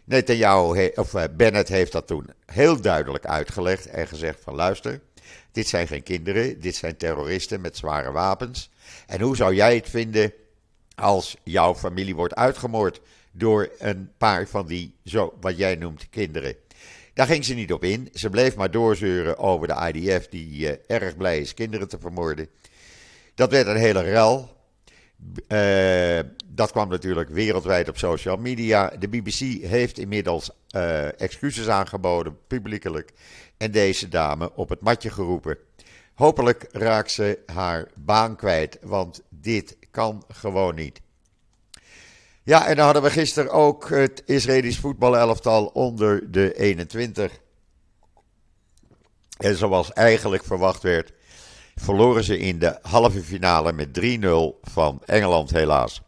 Netanyahu, 0.04 0.92
of 0.96 1.14
eh, 1.14 1.24
Bennett 1.38 1.70
heeft 1.70 1.92
dat 1.92 2.08
toen 2.08 2.30
heel 2.46 2.82
duidelijk 2.82 3.26
uitgelegd 3.26 3.86
en 3.86 4.08
gezegd 4.08 4.40
van 4.44 4.56
luister, 4.56 5.02
dit 5.52 5.68
zijn 5.68 5.88
geen 5.88 6.04
kinderen, 6.04 6.60
dit 6.60 6.76
zijn 6.76 6.98
terroristen 6.98 7.62
met 7.62 7.78
zware 7.78 8.12
wapens. 8.12 8.70
En 9.08 9.22
hoe 9.22 9.36
zou 9.36 9.56
jij 9.56 9.76
het 9.76 9.90
vinden 9.90 10.34
als 10.96 11.38
jouw 11.44 11.76
familie 11.76 12.16
wordt 12.16 12.36
uitgemoord 12.36 13.02
door 13.32 13.72
een 13.78 14.12
paar 14.18 14.48
van 14.48 14.68
die, 14.68 14.96
zo, 15.06 15.34
wat 15.42 15.58
jij 15.58 15.76
noemt, 15.76 16.10
kinderen? 16.10 16.56
Daar 17.14 17.28
ging 17.28 17.46
ze 17.46 17.54
niet 17.54 17.74
op 17.74 17.84
in. 17.84 18.10
Ze 18.14 18.30
bleef 18.30 18.56
maar 18.56 18.72
doorzeuren 18.72 19.38
over 19.38 19.68
de 19.68 19.92
IDF 19.94 20.28
die 20.28 20.60
uh, 20.60 20.72
erg 20.88 21.18
blij 21.18 21.40
is 21.40 21.54
kinderen 21.54 21.88
te 21.88 22.00
vermoorden. 22.00 22.48
Dat 23.36 23.52
werd 23.52 23.68
een 23.68 23.76
hele 23.76 24.02
rel. 24.02 24.52
Uh, 25.48 26.20
dat 26.48 26.72
kwam 26.72 26.90
natuurlijk 26.90 27.30
wereldwijd 27.30 27.90
op 27.90 27.98
social 27.98 28.38
media. 28.38 28.94
De 29.00 29.08
BBC 29.08 29.64
heeft 29.64 29.98
inmiddels 29.98 30.50
uh, 30.76 31.22
excuses 31.22 31.68
aangeboden, 31.68 32.38
publiekelijk. 32.48 33.14
En 33.58 33.72
deze 33.72 34.08
dame 34.08 34.52
op 34.56 34.70
het 34.70 34.82
matje 34.82 35.10
geroepen. 35.10 35.58
Hopelijk 36.14 36.68
raakt 36.72 37.12
ze 37.12 37.40
haar 37.46 37.88
baan 37.96 38.36
kwijt, 38.36 38.78
want 38.82 39.22
dit 39.30 39.78
kan 39.92 40.24
gewoon 40.28 40.76
niet. 40.76 41.02
Ja, 42.44 42.68
en 42.68 42.76
dan 42.76 42.86
hadden 42.86 43.04
we 43.04 43.10
gisteren 43.10 43.52
ook 43.52 43.90
het 43.90 44.24
Israëlisch 44.26 44.80
voetbalelftal 44.80 45.66
onder 45.66 46.32
de 46.32 46.54
21. 46.54 47.40
En 49.38 49.56
zoals 49.56 49.94
eigenlijk 49.94 50.44
verwacht 50.44 50.84
werd, 50.84 51.12
verloren 51.76 52.24
ze 52.24 52.40
in 52.40 52.60
de 52.60 52.78
halve 52.82 53.22
finale 53.22 53.74
met 53.74 54.00
3-0 54.00 54.62
van 54.62 55.02
Engeland 55.06 55.52
helaas. 55.52 56.02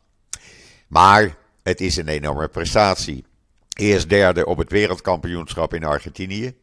Maar 0.88 1.38
het 1.64 1.82
is 1.82 1.96
een 1.96 2.08
enorme 2.08 2.48
prestatie. 2.48 3.26
Eerst 3.74 4.10
derde 4.10 4.46
op 4.46 4.58
het 4.58 4.72
wereldkampioenschap 4.72 5.74
in 5.74 5.84
Argentinië. 5.84 6.54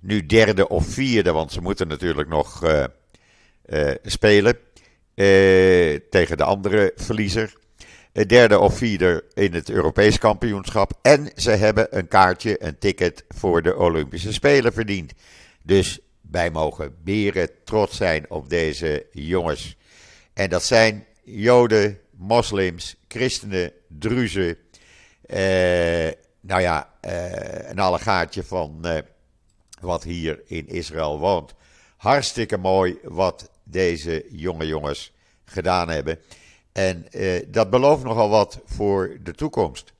Nu 0.00 0.26
derde 0.26 0.68
of 0.68 0.86
vierde, 0.86 1.32
want 1.32 1.52
ze 1.52 1.60
moeten 1.60 1.88
natuurlijk 1.88 2.28
nog 2.28 2.64
uh, 2.64 2.84
uh, 3.66 3.90
spelen 4.02 4.58
uh, 5.14 5.98
tegen 6.10 6.36
de 6.36 6.44
andere 6.44 6.92
verliezer. 6.96 7.58
Derde 8.12 8.58
of 8.58 8.76
vierde 8.76 9.24
in 9.34 9.54
het 9.54 9.70
Europees 9.70 10.18
kampioenschap. 10.18 10.98
En 11.02 11.30
ze 11.34 11.50
hebben 11.50 11.98
een 11.98 12.08
kaartje, 12.08 12.64
een 12.64 12.78
ticket 12.78 13.24
voor 13.28 13.62
de 13.62 13.76
Olympische 13.76 14.32
Spelen 14.32 14.72
verdiend. 14.72 15.12
Dus 15.62 16.00
wij 16.30 16.50
mogen 16.50 16.96
beren 17.02 17.48
trots 17.64 17.96
zijn 17.96 18.30
op 18.30 18.48
deze 18.48 19.06
jongens. 19.12 19.76
En 20.32 20.50
dat 20.50 20.64
zijn 20.64 21.06
Joden, 21.24 21.98
moslims, 22.10 22.96
christenen, 23.08 23.72
druzen. 23.86 24.56
Eh, 25.26 26.08
nou 26.40 26.60
ja, 26.60 26.90
uh, 27.04 27.68
een 27.68 27.78
allegaatje 27.78 28.44
van 28.44 28.80
uh, 28.84 28.98
wat 29.80 30.02
hier 30.02 30.42
in 30.46 30.68
Israël 30.68 31.18
woont. 31.18 31.54
Hartstikke 31.96 32.56
mooi 32.56 32.98
wat 33.02 33.50
deze 33.64 34.26
jonge 34.30 34.66
jongens 34.66 35.12
gedaan 35.44 35.88
hebben. 35.88 36.18
En 36.72 37.06
dat 37.48 37.70
belooft 37.70 38.04
nogal 38.04 38.28
wat 38.28 38.60
voor 38.64 39.18
de 39.22 39.32
toekomst. 39.32 39.92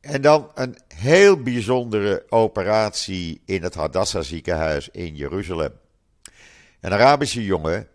En 0.00 0.20
dan 0.22 0.50
een 0.54 0.76
heel 1.00 1.42
bijzondere 1.42 2.26
operatie 2.28 3.40
in 3.44 3.62
het 3.62 3.74
Hadassah 3.74 4.22
ziekenhuis 4.22 4.88
in 4.88 5.16
Jeruzalem. 5.16 5.72
Een 6.80 6.92
Arabische 6.92 7.44
jongen, 7.44 7.88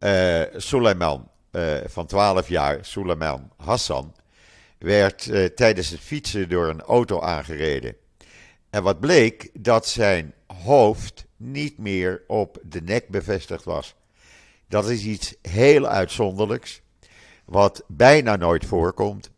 uh, 0.00 0.42
Suleiman, 0.56 1.30
uh, 1.52 1.76
van 1.86 2.06
12 2.06 2.48
jaar, 2.48 2.78
Suleiman 2.84 3.50
Hassan, 3.56 4.14
werd 4.78 5.26
uh, 5.26 5.44
tijdens 5.44 5.88
het 5.88 6.00
fietsen 6.00 6.48
door 6.48 6.68
een 6.68 6.80
auto 6.80 7.20
aangereden. 7.20 7.96
En 8.70 8.82
wat 8.82 9.00
bleek, 9.00 9.50
dat 9.52 9.86
zijn 9.86 10.34
hoofd 10.46 11.26
niet 11.36 11.78
meer 11.78 12.22
op 12.26 12.58
de 12.62 12.82
nek 12.82 13.08
bevestigd 13.08 13.64
was. 13.64 13.94
Dat 14.68 14.88
is 14.88 15.04
iets 15.04 15.34
heel 15.42 15.86
uitzonderlijks, 15.86 16.80
wat 17.44 17.82
bijna 17.86 18.36
nooit 18.36 18.64
voorkomt. 18.64 19.30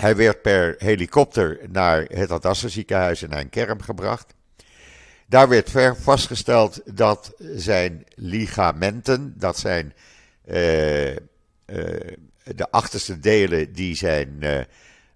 Hij 0.00 0.16
werd 0.16 0.42
per 0.42 0.74
helikopter 0.78 1.60
naar 1.68 2.02
het 2.02 2.30
Adassa 2.30 2.68
ziekenhuis 2.68 3.22
in 3.22 3.32
een 3.32 3.48
Kerm 3.48 3.80
gebracht. 3.80 4.34
Daar 5.26 5.48
werd 5.48 5.70
vastgesteld 6.00 6.80
dat 6.96 7.34
zijn 7.38 8.04
ligamenten, 8.14 9.34
dat 9.36 9.58
zijn 9.58 9.92
uh, 10.46 11.10
uh, 11.10 11.16
de 12.44 12.70
achterste 12.70 13.18
delen 13.18 13.72
die 13.72 13.94
zijn 13.94 14.36
uh, 14.40 14.60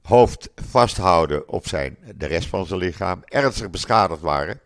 hoofd 0.03 0.51
vasthouden 0.68 1.49
op 1.49 1.68
zijn, 1.68 1.97
de 2.14 2.27
rest 2.27 2.49
van 2.49 2.66
zijn 2.66 2.81
lichaam, 2.81 3.23
ernstig 3.25 3.71
beschadigd 3.71 4.21
waren. 4.21 4.61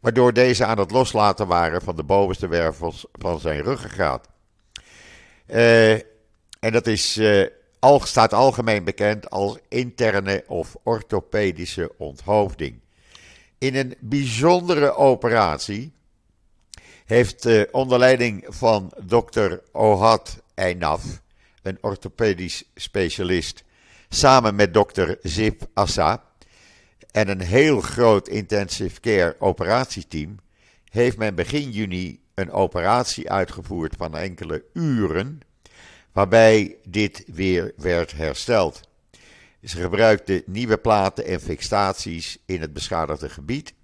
Waardoor 0.00 0.32
deze 0.32 0.64
aan 0.64 0.78
het 0.78 0.90
loslaten 0.90 1.46
waren 1.46 1.82
van 1.82 1.96
de 1.96 2.04
bovenste 2.04 2.48
wervels 2.48 3.06
van 3.12 3.40
zijn 3.40 3.62
ruggengraat. 3.62 4.28
en 5.46 6.72
dat 6.72 6.86
is 6.86 7.20
al, 7.78 8.00
staat 8.00 8.32
algemeen 8.32 8.84
bekend 8.84 9.30
als 9.30 9.58
interne 9.68 10.44
of 10.46 10.76
orthopedische 10.82 11.92
onthoofding. 11.98 12.80
In 13.58 13.74
een 13.74 13.94
bijzondere 14.00 14.94
operatie 14.94 15.92
heeft 17.04 17.46
uh, 17.46 17.62
onder 17.70 17.98
leiding 17.98 18.44
van 18.48 18.92
dokter 19.04 19.62
Ohad 19.72 20.42
Einaf, 20.54 21.22
een 21.62 21.78
orthopedisch 21.80 22.64
specialist, 22.74 23.64
samen 24.08 24.54
met 24.54 24.74
dokter 24.74 25.18
Zip 25.22 25.66
Assa 25.74 26.24
en 27.10 27.28
een 27.28 27.40
heel 27.40 27.80
groot 27.80 28.28
intensive 28.28 29.00
care 29.00 29.36
operatieteam, 29.38 30.36
heeft 30.90 31.16
men 31.16 31.34
begin 31.34 31.70
juni 31.70 32.20
een 32.34 32.50
operatie 32.50 33.30
uitgevoerd 33.30 33.94
van 33.96 34.16
enkele 34.16 34.64
uren, 34.72 35.40
waarbij 36.18 36.76
dit 36.84 37.24
weer 37.26 37.72
werd 37.76 38.12
hersteld. 38.12 38.80
Ze 39.64 39.80
gebruikten 39.80 40.42
nieuwe 40.46 40.76
platen 40.76 41.24
en 41.24 41.40
fixaties 41.40 42.38
in 42.46 42.60
het 42.60 42.72
beschadigde 42.72 43.28
gebied 43.28 43.74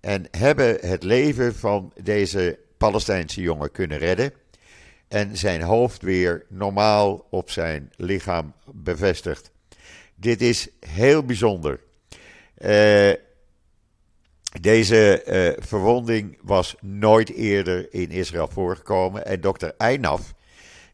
en 0.00 0.26
hebben 0.30 0.76
het 0.80 1.02
leven 1.02 1.54
van 1.54 1.92
deze 2.02 2.58
Palestijnse 2.78 3.40
jongen 3.40 3.70
kunnen 3.70 3.98
redden 3.98 4.32
en 5.08 5.36
zijn 5.36 5.62
hoofd 5.62 6.02
weer 6.02 6.46
normaal 6.48 7.26
op 7.30 7.50
zijn 7.50 7.92
lichaam 7.96 8.54
bevestigd. 8.72 9.50
Dit 10.14 10.40
is 10.40 10.68
heel 10.80 11.24
bijzonder. 11.24 11.80
Uh, 12.58 13.12
deze 14.60 15.22
uh, 15.26 15.64
verwonding 15.66 16.38
was 16.42 16.74
nooit 16.80 17.30
eerder 17.30 17.94
in 17.94 18.10
Israël 18.10 18.48
voorgekomen. 18.48 19.26
En 19.26 19.40
dokter 19.40 19.74
Einaf, 19.78 20.34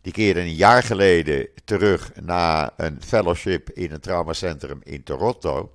die 0.06 0.14
keerde 0.14 0.40
een 0.40 0.54
jaar 0.54 0.82
geleden 0.82 1.48
terug 1.64 2.12
na 2.20 2.72
een 2.76 3.02
fellowship 3.02 3.70
in 3.70 3.92
een 3.92 4.00
traumacentrum 4.00 4.80
in 4.82 5.02
Toronto. 5.02 5.72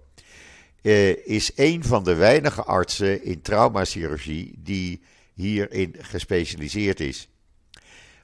Uh, 0.82 1.28
is 1.28 1.52
een 1.56 1.84
van 1.84 2.04
de 2.04 2.16
weinige 2.16 2.64
artsen 2.64 3.24
in 3.24 3.42
traumachirurgie 3.42 4.54
die 4.58 5.02
hierin 5.34 5.96
gespecialiseerd 6.00 7.00
is. 7.00 7.30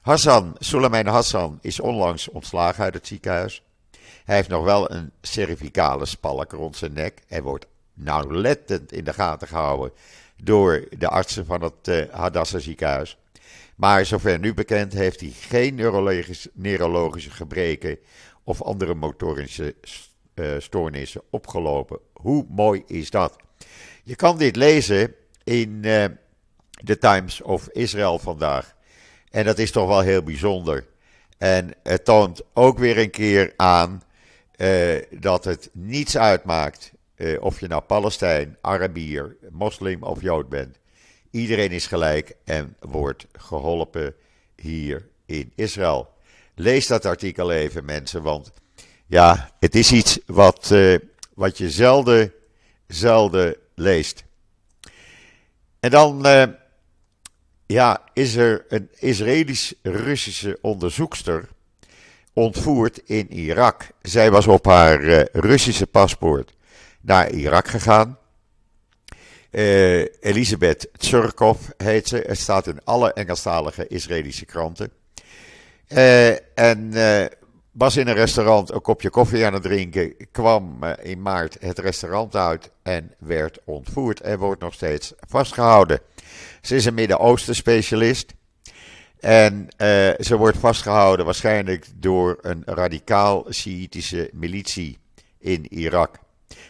Hassan, 0.00 0.56
Suleiman 0.58 1.06
Hassan, 1.06 1.58
is 1.62 1.80
onlangs 1.80 2.28
ontslagen 2.28 2.84
uit 2.84 2.94
het 2.94 3.06
ziekenhuis. 3.06 3.62
Hij 4.24 4.36
heeft 4.36 4.48
nog 4.48 4.64
wel 4.64 4.90
een 4.90 5.10
cervicale 5.20 6.06
spalk 6.06 6.52
rond 6.52 6.76
zijn 6.76 6.92
nek 6.92 7.22
en 7.26 7.42
wordt 7.42 7.66
nauwlettend 7.94 8.92
in 8.92 9.04
de 9.04 9.12
gaten 9.12 9.48
gehouden 9.48 9.92
door 10.42 10.88
de 10.98 11.08
artsen 11.08 11.46
van 11.46 11.62
het 11.62 11.88
uh, 11.88 12.04
Hadassah 12.10 12.60
ziekenhuis. 12.60 13.18
Maar 13.78 14.06
zover 14.06 14.38
nu 14.38 14.54
bekend 14.54 14.92
heeft 14.92 15.20
hij 15.20 15.30
geen 15.30 15.74
neurologische 16.54 17.30
gebreken 17.30 17.98
of 18.44 18.62
andere 18.62 18.94
motorische 18.94 19.74
uh, 20.34 20.54
stoornissen 20.58 21.22
opgelopen. 21.30 21.98
Hoe 22.12 22.46
mooi 22.48 22.82
is 22.86 23.10
dat? 23.10 23.36
Je 24.04 24.16
kan 24.16 24.38
dit 24.38 24.56
lezen 24.56 25.14
in 25.44 25.82
de 26.82 26.98
Times 26.98 27.42
of 27.42 27.68
Israel 27.68 28.18
vandaag. 28.18 28.74
En 29.30 29.44
dat 29.44 29.58
is 29.58 29.70
toch 29.70 29.88
wel 29.88 30.00
heel 30.00 30.22
bijzonder. 30.22 30.86
En 31.36 31.70
het 31.82 32.04
toont 32.04 32.42
ook 32.54 32.78
weer 32.78 32.98
een 32.98 33.10
keer 33.10 33.52
aan 33.56 34.02
uh, 34.56 35.02
dat 35.10 35.44
het 35.44 35.70
niets 35.72 36.16
uitmaakt 36.16 36.92
of 37.40 37.60
je 37.60 37.66
nou 37.66 37.82
Palestijn, 37.82 38.56
Arabier, 38.60 39.36
moslim 39.50 40.02
of 40.02 40.22
Jood 40.22 40.48
bent. 40.48 40.78
Iedereen 41.30 41.70
is 41.70 41.86
gelijk 41.86 42.36
en 42.44 42.76
wordt 42.80 43.26
geholpen 43.32 44.14
hier 44.56 45.08
in 45.26 45.52
Israël. 45.54 46.08
Lees 46.54 46.86
dat 46.86 47.04
artikel 47.04 47.52
even, 47.52 47.84
mensen, 47.84 48.22
want 48.22 48.52
ja, 49.06 49.50
het 49.60 49.74
is 49.74 49.92
iets 49.92 50.18
wat, 50.26 50.70
uh, 50.72 50.98
wat 51.34 51.58
je 51.58 51.70
zelden, 51.70 52.32
zelden 52.86 53.56
leest. 53.74 54.24
En 55.80 55.90
dan 55.90 56.26
uh, 56.26 56.44
ja, 57.66 58.02
is 58.12 58.36
er 58.36 58.64
een 58.68 58.88
Israëlisch-Russische 58.98 60.58
onderzoekster 60.60 61.48
ontvoerd 62.32 62.98
in 63.04 63.32
Irak. 63.32 63.86
Zij 64.02 64.30
was 64.30 64.46
op 64.46 64.64
haar 64.64 65.00
uh, 65.00 65.22
Russische 65.32 65.86
paspoort 65.86 66.54
naar 67.00 67.30
Irak 67.30 67.68
gegaan. 67.68 68.17
Uh, 69.50 70.04
Elisabeth 70.20 70.88
Tsurkov 70.96 71.58
heet 71.76 72.08
ze. 72.08 72.24
Het 72.26 72.38
staat 72.38 72.66
in 72.66 72.84
alle 72.84 73.12
Engelstalige 73.12 73.86
Israëlische 73.86 74.44
kranten. 74.44 74.90
Uh, 75.88 76.58
en 76.58 76.90
uh, 76.92 77.24
was 77.72 77.96
in 77.96 78.08
een 78.08 78.14
restaurant 78.14 78.72
een 78.72 78.80
kopje 78.80 79.10
koffie 79.10 79.46
aan 79.46 79.52
het 79.52 79.62
drinken. 79.62 80.16
Kwam 80.32 80.84
in 81.02 81.22
maart 81.22 81.56
het 81.60 81.78
restaurant 81.78 82.36
uit 82.36 82.70
en 82.82 83.14
werd 83.18 83.58
ontvoerd. 83.64 84.20
En 84.20 84.38
wordt 84.38 84.60
nog 84.60 84.74
steeds 84.74 85.12
vastgehouden. 85.28 86.00
Ze 86.62 86.76
is 86.76 86.84
een 86.84 86.94
Midden-Oosten 86.94 87.54
specialist. 87.54 88.34
En 89.20 89.68
ze 90.18 90.36
wordt 90.36 90.58
vastgehouden 90.58 91.24
waarschijnlijk 91.24 91.86
door 91.94 92.38
een 92.40 92.62
radicaal 92.64 93.46
Sjiitische 93.50 94.30
militie 94.32 94.98
in 95.38 95.72
Irak. 95.72 96.18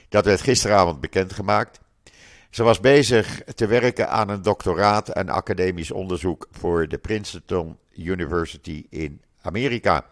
Dat 0.09 0.25
werd 0.25 0.41
gisteravond 0.41 1.01
bekendgemaakt. 1.01 1.81
Ze 2.51 2.63
was 2.63 2.81
bezig 2.81 3.43
te 3.55 3.67
werken 3.67 4.11
aan 4.11 4.29
een 4.29 4.43
doctoraat 4.43 5.09
en 5.09 5.29
academisch 5.29 5.91
onderzoek 5.91 6.49
voor 6.51 6.89
de 6.89 6.99
Princeton 6.99 7.77
University 7.95 8.87
in 8.91 9.23
Amerika. 9.43 10.05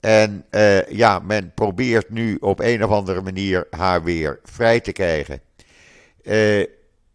En 0.00 0.44
uh, 0.50 0.88
ja, 0.88 1.18
men 1.18 1.52
probeert 1.54 2.10
nu 2.10 2.36
op 2.40 2.60
een 2.60 2.84
of 2.84 2.90
andere 2.90 3.22
manier 3.22 3.66
haar 3.70 4.02
weer 4.02 4.40
vrij 4.42 4.80
te 4.80 4.92
krijgen. 4.92 5.40
Uh, 6.22 6.66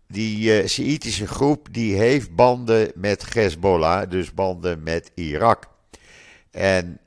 die 0.07 0.63
uh, 0.63 1.27
groep 1.27 1.67
die 1.71 1.95
heeft 1.95 2.35
banden 2.35 2.91
met 2.95 3.33
Hezbollah, 3.33 4.09
dus 4.09 4.33
banden 4.33 4.83
met 4.83 5.11
Irak. 5.13 5.67
En 6.51 6.99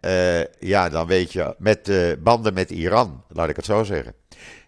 ja, 0.59 0.89
dan 0.89 1.07
weet 1.07 1.33
je, 1.33 1.55
met 1.59 1.91
banden 2.23 2.55
met 2.55 2.71
Iran, 2.71 3.25
laat 3.29 3.49
ik 3.49 3.57
het 3.57 3.65
zo 3.65 3.83
zeggen. 3.83 4.15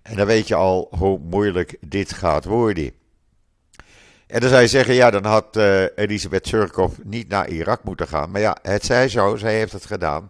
En 0.05 0.17
dan 0.17 0.27
weet 0.27 0.49
je 0.49 0.55
al 0.55 0.89
hoe 0.99 1.19
moeilijk 1.19 1.77
dit 1.81 2.13
gaat 2.13 2.45
worden. 2.45 2.93
En 4.27 4.41
dan 4.41 4.49
zou 4.49 4.63
je 4.63 4.69
zeggen, 4.69 4.95
ja, 4.95 5.11
dan 5.11 5.25
had 5.25 5.57
uh, 5.57 5.83
Elisabeth 5.95 6.47
Surkov 6.47 6.99
niet 7.03 7.29
naar 7.29 7.49
Irak 7.49 7.85
moeten 7.85 8.09
gaan. 8.09 8.31
Maar 8.31 8.41
ja, 8.41 8.57
het 8.63 8.85
zij 8.85 9.09
zo, 9.09 9.37
zij 9.37 9.55
heeft 9.55 9.73
het 9.73 9.87
gedaan. 9.87 10.29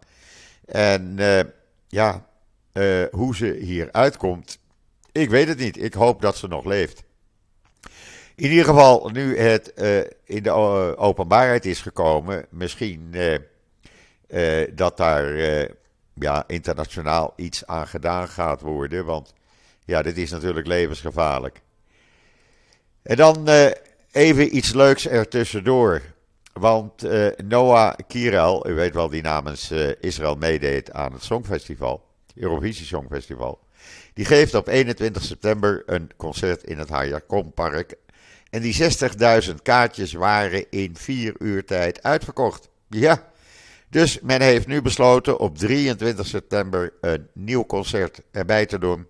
En 0.66 1.16
uh, 1.18 1.40
ja, 1.88 2.26
uh, 2.72 3.04
hoe 3.10 3.36
ze 3.36 3.46
hier 3.60 3.88
uitkomt, 3.92 4.58
ik 5.12 5.30
weet 5.30 5.48
het 5.48 5.58
niet. 5.58 5.82
Ik 5.82 5.94
hoop 5.94 6.20
dat 6.20 6.36
ze 6.36 6.48
nog 6.48 6.64
leeft. 6.64 7.02
In 8.34 8.50
ieder 8.50 8.64
geval, 8.64 9.10
nu 9.12 9.38
het 9.38 9.72
in 10.24 10.42
de 10.42 10.50
openbaarheid 10.96 11.64
is 11.64 11.80
gekomen, 11.80 12.46
misschien 12.50 13.14
dat 14.74 14.96
daar 14.96 15.36
ja, 16.14 16.44
internationaal 16.46 17.32
iets 17.36 17.66
aan 17.66 17.86
gedaan 17.86 18.28
gaat 18.28 18.60
worden. 18.60 19.04
Want 19.04 19.32
ja, 19.84 20.02
dit 20.02 20.18
is 20.18 20.30
natuurlijk 20.30 20.66
levensgevaarlijk. 20.66 21.60
En 23.02 23.16
dan 23.16 23.48
uh, 23.48 23.66
even 24.12 24.56
iets 24.56 24.72
leuks 24.72 25.08
ertussendoor. 25.08 26.02
Want 26.52 27.04
uh, 27.04 27.26
Noah 27.44 27.94
Kirel, 28.08 28.68
u 28.68 28.74
weet 28.74 28.94
wel 28.94 29.08
die 29.08 29.22
namens 29.22 29.72
uh, 29.72 29.90
Israël 30.00 30.34
meedeed 30.34 30.92
aan 30.92 31.12
het 31.12 31.22
Songfestival, 31.22 32.06
Eurovisie 32.34 32.86
Songfestival. 32.86 33.58
Die 34.14 34.24
geeft 34.24 34.54
op 34.54 34.68
21 34.68 35.22
september 35.22 35.82
een 35.86 36.10
concert 36.16 36.62
in 36.62 36.78
het 36.78 36.88
Hayakom 36.88 37.52
Park. 37.52 37.94
En 38.50 38.60
die 38.60 38.98
60.000 39.48 39.54
kaartjes 39.62 40.12
waren 40.12 40.70
in 40.70 40.96
vier 40.96 41.34
uur 41.38 41.64
tijd 41.64 42.02
uitverkocht. 42.02 42.68
Ja, 42.88 43.32
dus 43.88 44.20
men 44.20 44.42
heeft 44.42 44.66
nu 44.66 44.82
besloten 44.82 45.38
op 45.38 45.58
23 45.58 46.26
september 46.26 46.92
een 47.00 47.28
nieuw 47.32 47.66
concert 47.66 48.20
erbij 48.30 48.66
te 48.66 48.78
doen. 48.78 49.06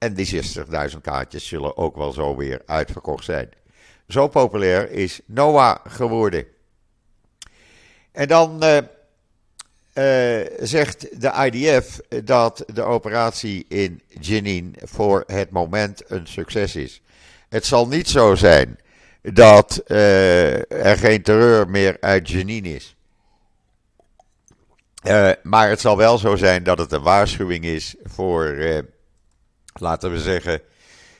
En 0.00 0.14
die 0.14 0.42
60.000 0.90 1.00
kaartjes 1.02 1.48
zullen 1.48 1.76
ook 1.76 1.96
wel 1.96 2.12
zo 2.12 2.36
weer 2.36 2.62
uitverkocht 2.66 3.24
zijn. 3.24 3.50
Zo 4.08 4.28
populair 4.28 4.90
is 4.90 5.20
Noah 5.26 5.76
geworden. 5.86 6.46
En 8.12 8.28
dan 8.28 8.64
uh, 8.64 8.76
uh, 8.76 10.46
zegt 10.60 11.20
de 11.20 11.50
IDF 11.50 12.00
dat 12.24 12.64
de 12.72 12.82
operatie 12.82 13.64
in 13.68 14.02
Jenin 14.20 14.76
voor 14.82 15.24
het 15.26 15.50
moment 15.50 16.02
een 16.10 16.26
succes 16.26 16.76
is. 16.76 17.02
Het 17.48 17.66
zal 17.66 17.88
niet 17.88 18.08
zo 18.08 18.34
zijn 18.34 18.78
dat 19.22 19.82
uh, 19.86 20.72
er 20.72 20.98
geen 20.98 21.22
terreur 21.22 21.68
meer 21.68 21.96
uit 22.00 22.28
Jenin 22.30 22.64
is. 22.64 22.96
maar 25.42 25.68
het 25.68 25.80
zal 25.80 25.96
wel 25.96 26.18
zo 26.18 26.36
zijn 26.36 26.62
dat 26.62 26.78
het 26.78 26.92
een 26.92 27.02
waarschuwing 27.02 27.64
is 27.64 27.94
voor 28.04 28.44
laten 29.72 30.10
we 30.10 30.20
zeggen, 30.20 30.62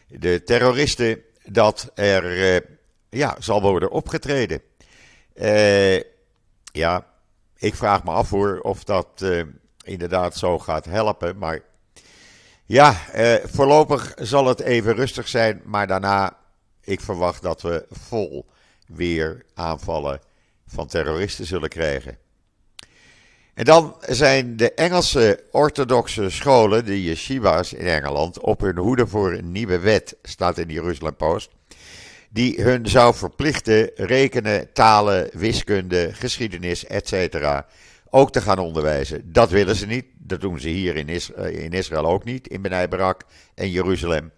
de 0.07 0.43
terroristen, 0.43 1.23
dat 1.45 1.91
er 1.95 2.55
uh, 2.55 2.61
ja, 3.09 3.37
zal 3.39 3.61
worden 3.63 3.91
opgetreden. 3.91 4.63
Uh, 5.35 6.01
ja, 6.73 7.07
ik 7.57 7.75
vraag 7.75 8.05
me 8.05 8.11
af 8.11 8.31
hoor 8.31 8.61
of 8.61 8.85
dat 8.85 9.07
uh, 9.23 9.43
inderdaad 9.85 10.37
zo 10.37 10.59
gaat 10.59 10.85
helpen. 10.85 11.39
Maar 11.39 11.61
ja, 12.67 12.97
voorlopig 13.45 14.15
zal 14.17 14.47
het 14.47 14.61
even 14.61 14.95
rustig 14.95 15.29
zijn. 15.29 15.63
Maar 15.65 15.87
daarna 15.87 16.37
ik 16.81 17.01
verwacht 17.01 17.43
dat 17.43 17.63
we 17.63 17.87
vol 17.91 18.47
weer 18.87 19.45
aanvallen 19.55 20.21
van 20.67 20.87
terroristen 20.87 21.47
zullen 21.47 21.69
krijgen. 21.69 22.19
En 23.61 23.67
dan 23.67 23.97
zijn 24.01 24.57
de 24.57 24.75
Engelse 24.75 25.45
orthodoxe 25.51 26.31
scholen, 26.31 26.85
de 26.85 27.03
yeshivas 27.03 27.73
in 27.73 27.87
Engeland, 27.87 28.39
op 28.39 28.61
hun 28.61 28.77
hoede 28.79 29.07
voor 29.07 29.33
een 29.33 29.53
nieuwe 29.53 29.79
wet, 29.79 30.17
staat 30.23 30.59
in 30.59 30.67
de 30.67 30.73
Jeruzalem 30.73 31.17
Post, 31.17 31.51
die 32.31 32.63
hun 32.63 32.89
zou 32.89 33.15
verplichten 33.15 33.91
rekenen, 33.95 34.73
talen, 34.73 35.29
wiskunde, 35.33 36.11
geschiedenis, 36.13 36.87
etc. 36.87 37.37
ook 38.11 38.33
te 38.33 38.41
gaan 38.41 38.59
onderwijzen. 38.59 39.33
Dat 39.33 39.51
willen 39.51 39.77
ze 39.77 39.87
niet. 39.87 40.07
Dat 40.19 40.41
doen 40.41 40.61
ze 40.61 40.69
hier 40.69 40.97
in, 40.97 41.09
in 41.53 41.73
Israël 41.73 42.07
ook 42.07 42.25
niet, 42.25 42.49
in 42.49 42.63
Benai 42.63 42.89
Barak 42.89 43.23
en 43.55 43.71
Jeruzalem. 43.71 44.33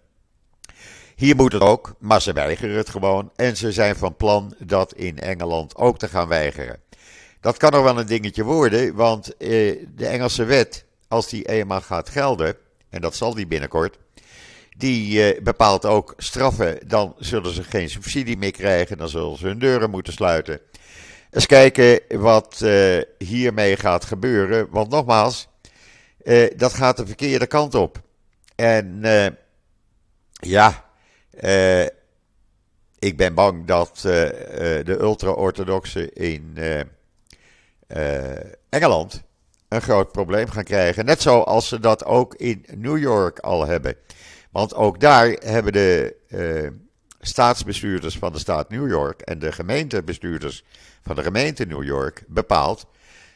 Hier 1.15 1.35
moet 1.35 1.53
het 1.53 1.61
ook, 1.61 1.95
maar 1.99 2.21
ze 2.21 2.33
weigeren 2.33 2.77
het 2.77 2.89
gewoon. 2.89 3.31
En 3.35 3.57
ze 3.57 3.71
zijn 3.71 3.95
van 3.95 4.15
plan 4.15 4.55
dat 4.59 4.93
in 4.93 5.19
Engeland 5.19 5.75
ook 5.75 5.97
te 5.97 6.07
gaan 6.07 6.27
weigeren. 6.27 6.82
Dat 7.43 7.57
kan 7.57 7.71
nog 7.71 7.83
wel 7.83 7.99
een 7.99 8.05
dingetje 8.05 8.43
worden, 8.43 8.95
want 8.95 9.37
eh, 9.37 9.47
de 9.95 10.05
Engelse 10.05 10.43
wet, 10.43 10.85
als 11.07 11.29
die 11.29 11.47
eenmaal 11.47 11.81
gaat 11.81 12.09
gelden, 12.09 12.55
en 12.89 13.01
dat 13.01 13.15
zal 13.15 13.33
die 13.33 13.47
binnenkort, 13.47 13.97
die 14.77 15.23
eh, 15.23 15.41
bepaalt 15.41 15.85
ook 15.85 16.13
straffen. 16.17 16.79
Dan 16.87 17.15
zullen 17.17 17.53
ze 17.53 17.63
geen 17.63 17.89
subsidie 17.89 18.37
meer 18.37 18.51
krijgen, 18.51 18.97
dan 18.97 19.09
zullen 19.09 19.37
ze 19.37 19.45
hun 19.45 19.59
deuren 19.59 19.89
moeten 19.89 20.13
sluiten. 20.13 20.59
Eens 21.31 21.45
kijken 21.45 21.99
wat 22.19 22.59
uh, 22.63 23.01
hiermee 23.17 23.75
gaat 23.75 24.05
gebeuren, 24.05 24.67
want 24.69 24.89
nogmaals, 24.89 25.47
dat 26.55 26.73
gaat 26.73 26.97
de 26.97 27.05
verkeerde 27.05 27.47
kant 27.47 27.75
op. 27.75 28.01
En 28.55 29.01
ja, 30.33 30.85
ik 32.99 33.17
ben 33.17 33.33
bang 33.33 33.65
dat 33.65 33.99
de 34.01 34.97
ultra-orthodoxen 34.99 36.13
in 36.13 36.57
Engeland 38.69 39.23
een 39.73 39.81
groot 39.81 40.11
probleem 40.11 40.49
gaan 40.49 40.63
krijgen. 40.63 41.05
Net 41.05 41.21
zoals 41.21 41.67
ze 41.67 41.79
dat 41.79 42.05
ook 42.05 42.35
in 42.35 42.65
New 42.75 42.97
York 42.97 43.39
al 43.39 43.65
hebben. 43.65 43.95
Want 44.51 44.75
ook 44.75 44.99
daar 44.99 45.27
hebben 45.27 45.73
de 45.73 46.15
uh, 46.29 46.69
staatsbestuurders 47.19 48.17
van 48.17 48.33
de 48.33 48.39
staat 48.39 48.69
New 48.69 48.89
York 48.89 49.21
en 49.21 49.39
de 49.39 49.51
gemeentebestuurders 49.51 50.63
van 51.01 51.15
de 51.15 51.23
gemeente 51.23 51.65
New 51.65 51.83
York 51.83 52.23
bepaald. 52.27 52.85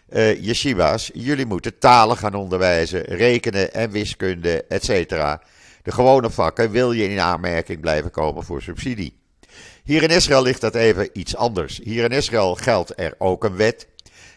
Uh, 0.10 0.44
yeshivas, 0.44 1.10
jullie 1.14 1.46
moeten 1.46 1.78
talen 1.78 2.18
gaan 2.18 2.34
onderwijzen, 2.34 3.02
rekenen 3.02 3.74
en 3.74 3.92
wiskunde, 3.92 4.64
etc. 4.64 5.10
De 5.84 5.92
gewone 5.92 6.30
vakken 6.30 6.72
wil 6.72 6.92
je 6.92 7.10
in 7.10 7.20
aanmerking 7.20 7.80
blijven 7.80 8.12
komen 8.12 8.44
voor 8.44 8.62
subsidie. 8.62 9.20
Hier 9.84 10.04
in 10.04 10.10
Israël 10.10 10.42
ligt 10.42 10.62
dat 10.62 10.76
even 10.76 11.10
iets 11.14 11.36
anders. 11.36 11.80
Hier 11.84 12.04
in 12.04 12.12
Israël 12.12 12.56
geldt 12.56 13.00
er 13.00 13.16
ook 13.18 13.44
een 13.44 13.56
wet 13.56 13.88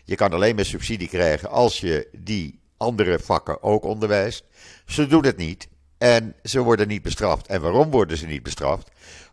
je 0.05 0.15
kan 0.15 0.33
alleen 0.33 0.55
maar 0.55 0.65
subsidie 0.65 1.09
krijgen 1.09 1.51
als 1.51 1.81
je 1.81 2.09
die 2.13 2.61
andere 2.77 3.19
vakken 3.19 3.63
ook 3.63 3.85
onderwijst. 3.85 4.45
Ze 4.87 5.07
doen 5.07 5.25
het 5.25 5.37
niet 5.37 5.69
en 5.99 6.35
ze 6.43 6.61
worden 6.61 6.89
niet 6.89 7.03
bestraft. 7.03 7.47
En 7.47 7.61
waarom 7.61 7.91
worden 7.91 8.17
ze 8.17 8.27
niet 8.27 8.43
bestraft? 8.43 8.91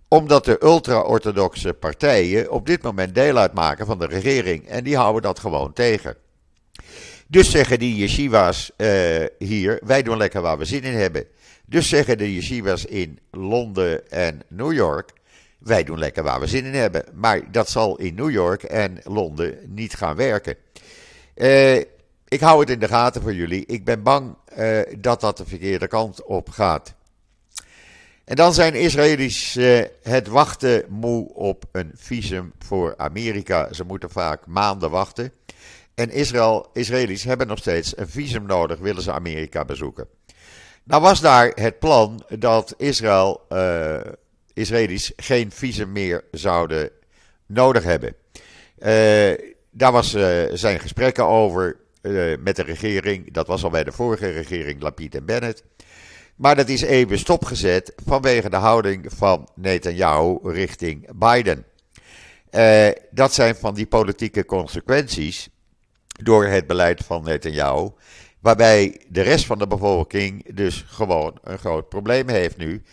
Omdat 0.08 0.46
de 0.46 0.64
ultra-orthodoxe 0.64 1.74
partijen 1.74 2.52
op 2.52 2.66
dit 2.66 2.82
moment 2.82 3.16
deel 3.16 3.38
uitmaken 3.38 3.86
van 3.86 4.00
de 4.00 4.06
regering 4.06 4.68
en 4.68 4.84
die 4.84 4.98
houden 4.98 5.22
dat 5.22 5.40
gewoon 5.40 5.74
tegen. 5.74 6.16
Dus 7.28 7.52
zeggen 7.52 7.80
die 7.80 7.96
yeshivas 7.96 8.72
uh, 8.78 9.26
hier, 9.38 9.80
wij 9.86 10.04
doen 10.04 10.18
lekker 10.18 10.42
waar 10.42 10.58
we 10.58 10.66
zin 10.66 10.84
in 10.84 10.94
hebben. 10.94 11.26
Dus 11.66 11.90
zeggen 11.90 12.18
de 12.18 12.34
yeshivas 12.34 12.86
in 12.86 13.20
Londen 13.32 14.10
en 14.10 14.42
New 14.48 14.74
York, 14.74 15.14
wij 15.58 15.84
doen 15.84 16.00
lekker 16.00 16.24
waar 16.24 16.40
we 16.40 16.48
zin 16.48 16.66
in 16.66 16.74
hebben. 16.74 17.04
Maar 17.14 17.52
dat 17.52 17.70
zal 17.70 17.98
in 17.98 18.16
New 18.16 18.30
York 18.30 18.64
en 18.64 19.00
Londen 19.04 19.58
niet 19.66 19.94
gaan 19.94 20.16
werken. 20.16 20.56
Uh, 21.36 21.76
ik 22.28 22.40
hou 22.40 22.60
het 22.60 22.70
in 22.70 22.80
de 22.80 22.88
gaten 22.88 23.22
voor 23.22 23.34
jullie. 23.34 23.66
Ik 23.66 23.86
ben 23.86 24.04
bang 24.04 24.36
uh, 24.58 24.80
dat 24.98 25.22
dat 25.22 25.38
de 25.38 25.46
verkeerde 25.46 25.88
kant 25.88 26.24
op 26.24 26.50
gaat. 26.50 26.96
En 28.26 28.36
dan 28.36 28.54
zijn 28.54 28.74
Israëli's 28.74 29.56
uh, 29.56 29.82
het 30.04 30.28
wachten 30.28 30.86
moe 30.90 31.34
op 31.34 31.64
een 31.72 31.92
visum 31.96 32.54
voor 32.60 32.94
Amerika. 32.98 33.74
Ze 33.74 33.84
moeten 33.84 34.10
vaak 34.10 34.46
maanden 34.46 34.90
wachten. 34.90 35.32
En 35.96 36.10
Israël, 36.12 36.70
Israëli's 36.74 37.24
hebben 37.24 37.48
nog 37.48 37.58
steeds 37.58 37.98
een 37.98 38.10
visum 38.10 38.46
nodig, 38.46 38.80
willen 38.80 39.02
ze 39.02 39.12
Amerika 39.12 39.66
bezoeken. 39.66 40.08
Nou 40.84 41.02
was 41.02 41.22
daar 41.22 41.52
het 41.56 41.80
plan 41.80 42.24
dat 42.40 42.74
Israël, 42.78 43.42
Israëli's 44.58 45.12
geen 45.16 45.52
visum 45.52 45.92
meer 45.92 46.24
zouden 46.32 46.90
nodig 47.46 47.84
hebben. 47.84 48.16
Uh, 48.80 49.54
daar 49.72 49.92
was, 49.92 50.14
uh, 50.14 50.44
zijn 50.54 50.80
gesprekken 50.80 51.26
over 51.26 51.78
uh, 52.02 52.38
met 52.40 52.56
de 52.56 52.64
regering. 52.64 53.34
Dat 53.34 53.48
was 53.48 53.64
al 53.64 53.70
bij 53.70 53.84
de 53.84 53.92
vorige 53.92 54.30
regering, 54.30 54.82
Lapid 54.82 55.16
en 55.16 55.26
Bennett. 55.26 55.64
Maar 56.36 56.56
dat 56.56 56.70
is 56.70 56.82
even 56.82 57.20
stopgezet 57.20 57.94
vanwege 58.06 58.50
de 58.50 58.56
houding 58.56 59.06
van 59.16 59.50
Netanyahu 59.56 60.38
richting 60.44 61.10
Biden. 61.16 61.66
Dat 63.12 63.34
zijn 63.34 63.56
van 63.56 63.74
die 63.74 63.86
politieke 63.88 64.46
consequenties 64.46 65.50
door 66.24 66.46
het 66.46 66.68
beleid 66.68 67.04
van 67.04 67.24
Netanyahu. 67.24 67.90
Waarbij 68.40 69.02
de 69.08 69.22
rest 69.22 69.46
van 69.46 69.60
de 69.60 69.68
bevolking 69.68 70.56
dus 70.56 70.86
gewoon 70.88 71.38
een 71.44 71.58
groot 71.58 71.90
probleem 71.90 72.30
heeft 72.30 72.58
nu. 72.58 72.84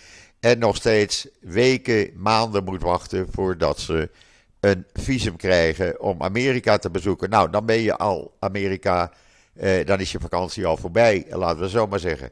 En 0.45 0.59
nog 0.59 0.77
steeds 0.77 1.29
weken, 1.41 2.11
maanden 2.17 2.65
moet 2.65 2.83
wachten 2.83 3.27
voordat 3.33 3.81
ze 3.81 4.11
een 4.61 4.87
visum 4.93 5.37
krijgen 5.37 6.01
om 6.01 6.23
Amerika 6.23 6.79
te 6.79 6.91
bezoeken. 6.91 7.31
Nou, 7.31 7.51
dan 7.51 7.67
ben 7.67 7.81
je 7.81 7.97
al 7.97 8.37
Amerika, 8.39 9.13
eh, 9.55 9.87
dan 9.87 10.01
is 10.01 10.13
je 10.13 10.21
vakantie 10.21 10.67
al 10.67 10.77
voorbij, 10.77 11.27
laten 11.29 11.61
we 11.61 11.69
zo 11.69 11.87
maar 11.87 11.99
zeggen. 11.99 12.31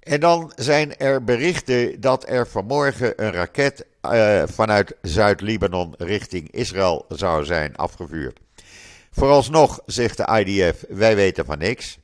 En 0.00 0.20
dan 0.20 0.52
zijn 0.56 0.96
er 0.96 1.24
berichten 1.24 2.00
dat 2.00 2.28
er 2.28 2.48
vanmorgen 2.48 3.24
een 3.24 3.32
raket 3.32 3.86
uh, 4.02 4.42
vanuit 4.46 4.96
Zuid-Libanon 5.02 5.94
richting 5.98 6.50
Israël 6.50 7.04
zou 7.08 7.44
zijn 7.44 7.76
afgevuurd. 7.76 8.40
Vooralsnog 9.10 9.80
zegt 9.86 10.16
de 10.16 10.44
IDF, 10.44 10.84
wij 10.88 11.16
weten 11.16 11.44
van 11.44 11.58
niks. 11.58 11.98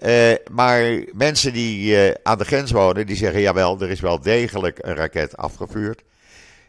Uh, 0.00 0.32
maar 0.52 1.04
mensen 1.12 1.52
die 1.52 1.96
uh, 1.96 2.14
aan 2.22 2.38
de 2.38 2.44
grens 2.44 2.70
wonen, 2.70 3.06
die 3.06 3.16
zeggen 3.16 3.40
jawel, 3.40 3.80
er 3.80 3.90
is 3.90 4.00
wel 4.00 4.20
degelijk 4.20 4.78
een 4.80 4.94
raket 4.94 5.36
afgevuurd. 5.36 6.02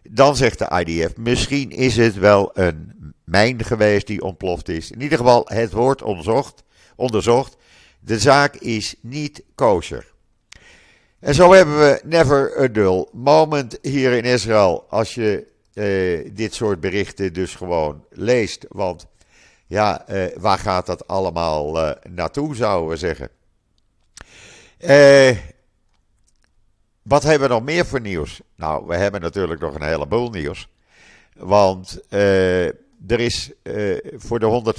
Dan 0.04 0.36
zegt 0.36 0.60
de 0.60 0.84
IDF, 0.86 1.18
misschien 1.18 1.70
is 1.70 1.98
het 1.98 2.16
wel 2.16 2.50
een 2.54 3.02
mijn 3.32 3.64
geweest 3.64 4.08
die 4.08 4.22
ontploft 4.22 4.70
is. 4.70 4.92
In 4.92 5.02
ieder 5.02 5.18
geval, 5.18 5.46
het 5.46 5.72
wordt 5.72 6.02
onderzocht. 6.02 6.64
onderzocht. 6.96 7.58
De 8.00 8.20
zaak 8.20 8.56
is 8.56 8.96
niet 9.02 9.44
kosher. 9.56 10.12
En 11.20 11.36
zo 11.36 11.54
hebben 11.54 11.80
we 11.80 12.02
never 12.04 12.60
a 12.60 12.68
dull 12.68 13.06
moment 13.12 13.78
hier 13.82 14.12
in 14.12 14.24
Israël. 14.24 14.86
Als 14.90 15.16
je 15.16 15.48
uh, 15.74 16.30
dit 16.34 16.54
soort 16.54 16.80
berichten 16.80 17.34
dus 17.34 17.56
gewoon 17.56 18.06
leest. 18.10 18.66
Want 18.70 19.08
ja, 19.72 20.10
uh, 20.10 20.26
waar 20.38 20.58
gaat 20.58 20.86
dat 20.86 21.08
allemaal 21.08 21.78
uh, 21.78 21.92
naartoe, 22.10 22.56
zouden 22.56 22.90
we 22.90 22.96
zeggen. 22.96 23.30
Uh, 24.80 25.38
wat 27.02 27.24
hebben 27.24 27.48
we 27.48 27.54
nog 27.54 27.64
meer 27.64 27.86
voor 27.86 28.02
nieuws? 28.02 28.42
Nou, 28.56 28.88
we 28.88 28.96
hebben 28.96 29.22
natuurlijk 29.22 29.62
nog 29.62 29.76
een 29.76 29.84
heleboel 29.84 30.30
nieuws. 30.30 30.68
Want 31.36 32.02
er 33.08 33.20
is 33.20 33.52
voor 34.16 34.40
de 34.40 34.74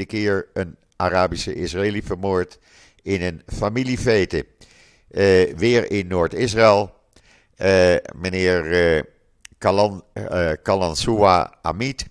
115e 0.00 0.06
keer 0.06 0.48
een 0.52 0.76
Arabische 0.96 1.54
Israëli 1.54 2.02
vermoord 2.02 2.58
in 3.02 3.22
een 3.22 3.42
familiefete. 3.46 4.46
Weer 5.56 5.90
in 5.90 6.06
Noord-Israël. 6.06 6.94
meneer 8.14 9.06
Kalan, 9.58 10.04
Kalansoua 10.62 11.54
Amit, 11.62 12.06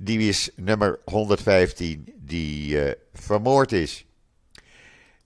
die 0.00 0.28
is 0.28 0.50
nummer 0.56 0.98
115 1.04 2.14
die 2.16 2.78
vermoord 3.12 3.72
is. 3.72 4.06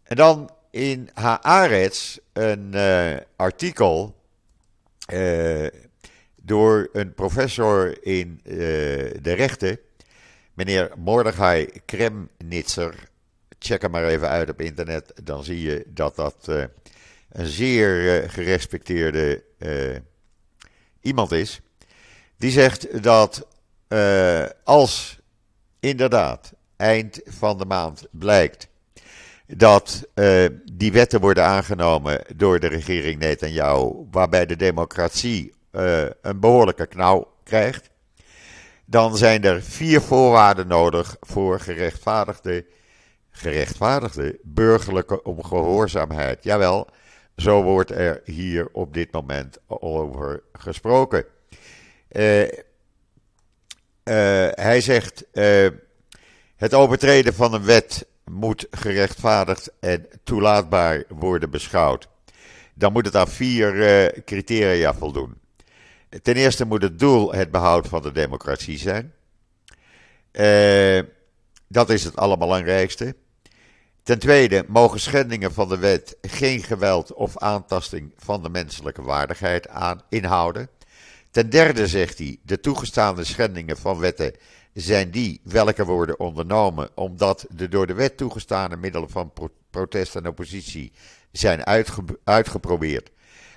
En 0.02 0.16
dan 0.16 0.50
in 0.70 1.10
Haaretz 1.14 2.18
een 2.32 2.70
uh, 2.74 3.16
artikel 3.36 4.14
uh, 5.12 5.66
door 6.42 6.88
een 6.92 7.14
professor 7.14 8.04
in 8.06 8.40
de 8.42 9.32
rechten, 9.32 9.78
meneer 10.54 10.90
Mordechai 10.96 11.68
Kremnitzer. 11.84 12.94
Check 13.58 13.82
hem 13.82 13.90
maar 13.90 14.04
even 14.04 14.28
uit 14.28 14.50
op 14.50 14.60
internet, 14.60 15.12
dan 15.22 15.44
zie 15.44 15.60
je 15.60 15.84
dat 15.88 16.16
dat 16.16 16.46
een 17.28 17.46
zeer 17.46 18.30
gerespecteerde 18.30 19.44
iemand 21.00 21.32
is. 21.32 21.60
Die 22.36 22.50
zegt 22.50 23.02
dat 23.02 23.46
als 24.64 25.18
inderdaad 25.80 26.52
eind 26.76 27.20
van 27.24 27.58
de 27.58 27.64
maand 27.64 28.06
blijkt 28.10 28.68
dat 29.46 30.08
uh, 30.14 30.46
die 30.72 30.92
wetten 30.92 31.20
worden 31.20 31.44
aangenomen 31.44 32.24
door 32.36 32.60
de 32.60 32.66
regering 32.66 33.18
Netanyahu, 33.18 34.06
waarbij 34.10 34.46
de 34.46 34.56
democratie 34.56 35.54
een 35.70 36.40
behoorlijke 36.40 36.86
knauw 36.86 37.32
krijgt, 37.44 37.90
dan 38.84 39.16
zijn 39.16 39.44
er 39.44 39.62
vier 39.62 40.00
voorwaarden 40.00 40.66
nodig 40.66 41.16
voor 41.20 41.60
gerechtvaardigde, 41.60 42.66
gerechtvaardigde 43.30 44.38
burgerlijke 44.42 45.22
ongehoorzaamheid. 45.22 46.44
Jawel, 46.44 46.88
zo 47.36 47.62
wordt 47.62 47.90
er 47.90 48.20
hier 48.24 48.68
op 48.72 48.94
dit 48.94 49.12
moment 49.12 49.58
over 49.66 50.42
gesproken. 50.52 51.24
Uh, 52.10 52.48
hij 54.54 54.80
zegt: 54.80 55.24
uh, 55.32 55.68
het 56.56 56.74
overtreden 56.74 57.34
van 57.34 57.54
een 57.54 57.64
wet 57.64 58.06
moet 58.24 58.66
gerechtvaardigd 58.70 59.72
en 59.80 60.06
toelaatbaar 60.24 61.04
worden 61.08 61.50
beschouwd. 61.50 62.08
Dan 62.74 62.92
moet 62.92 63.04
het 63.04 63.16
aan 63.16 63.28
vier 63.28 63.74
uh, 63.74 64.22
criteria 64.24 64.94
voldoen. 64.94 65.40
Ten 66.22 66.34
eerste 66.34 66.64
moet 66.64 66.82
het 66.82 66.98
doel 66.98 67.32
het 67.34 67.50
behoud 67.50 67.88
van 67.88 68.02
de 68.02 68.12
democratie 68.12 68.78
zijn. 68.78 69.12
dat 71.68 71.90
is 71.90 72.04
het 72.04 72.16
allerbelangrijkste. 72.16 73.14
Ten 74.02 74.18
tweede 74.18 74.64
mogen 74.68 75.00
schendingen 75.00 75.52
van 75.52 75.68
de 75.68 75.78
wet 75.78 76.16
geen 76.22 76.62
geweld 76.62 77.12
of 77.12 77.38
aantasting 77.38 78.12
van 78.16 78.42
de 78.42 78.48
menselijke 78.48 79.02
waardigheid 79.02 79.68
aan 79.68 80.02
inhouden. 80.08 80.68
Ten 81.32 81.50
derde 81.50 81.86
zegt 81.86 82.18
hij: 82.18 82.38
de 82.42 82.60
toegestaande 82.60 83.24
schendingen 83.24 83.76
van 83.76 83.98
wetten 83.98 84.34
zijn 84.72 85.10
die 85.10 85.40
welke 85.44 85.84
worden 85.84 86.20
ondernomen 86.20 86.90
omdat 86.94 87.46
de 87.50 87.68
door 87.68 87.86
de 87.86 87.94
wet 87.94 88.16
toegestane 88.16 88.76
middelen 88.76 89.10
van 89.10 89.32
protest 89.70 90.16
en 90.16 90.26
oppositie 90.26 90.92
zijn 91.30 91.64
uitgeprobeerd 92.24 93.10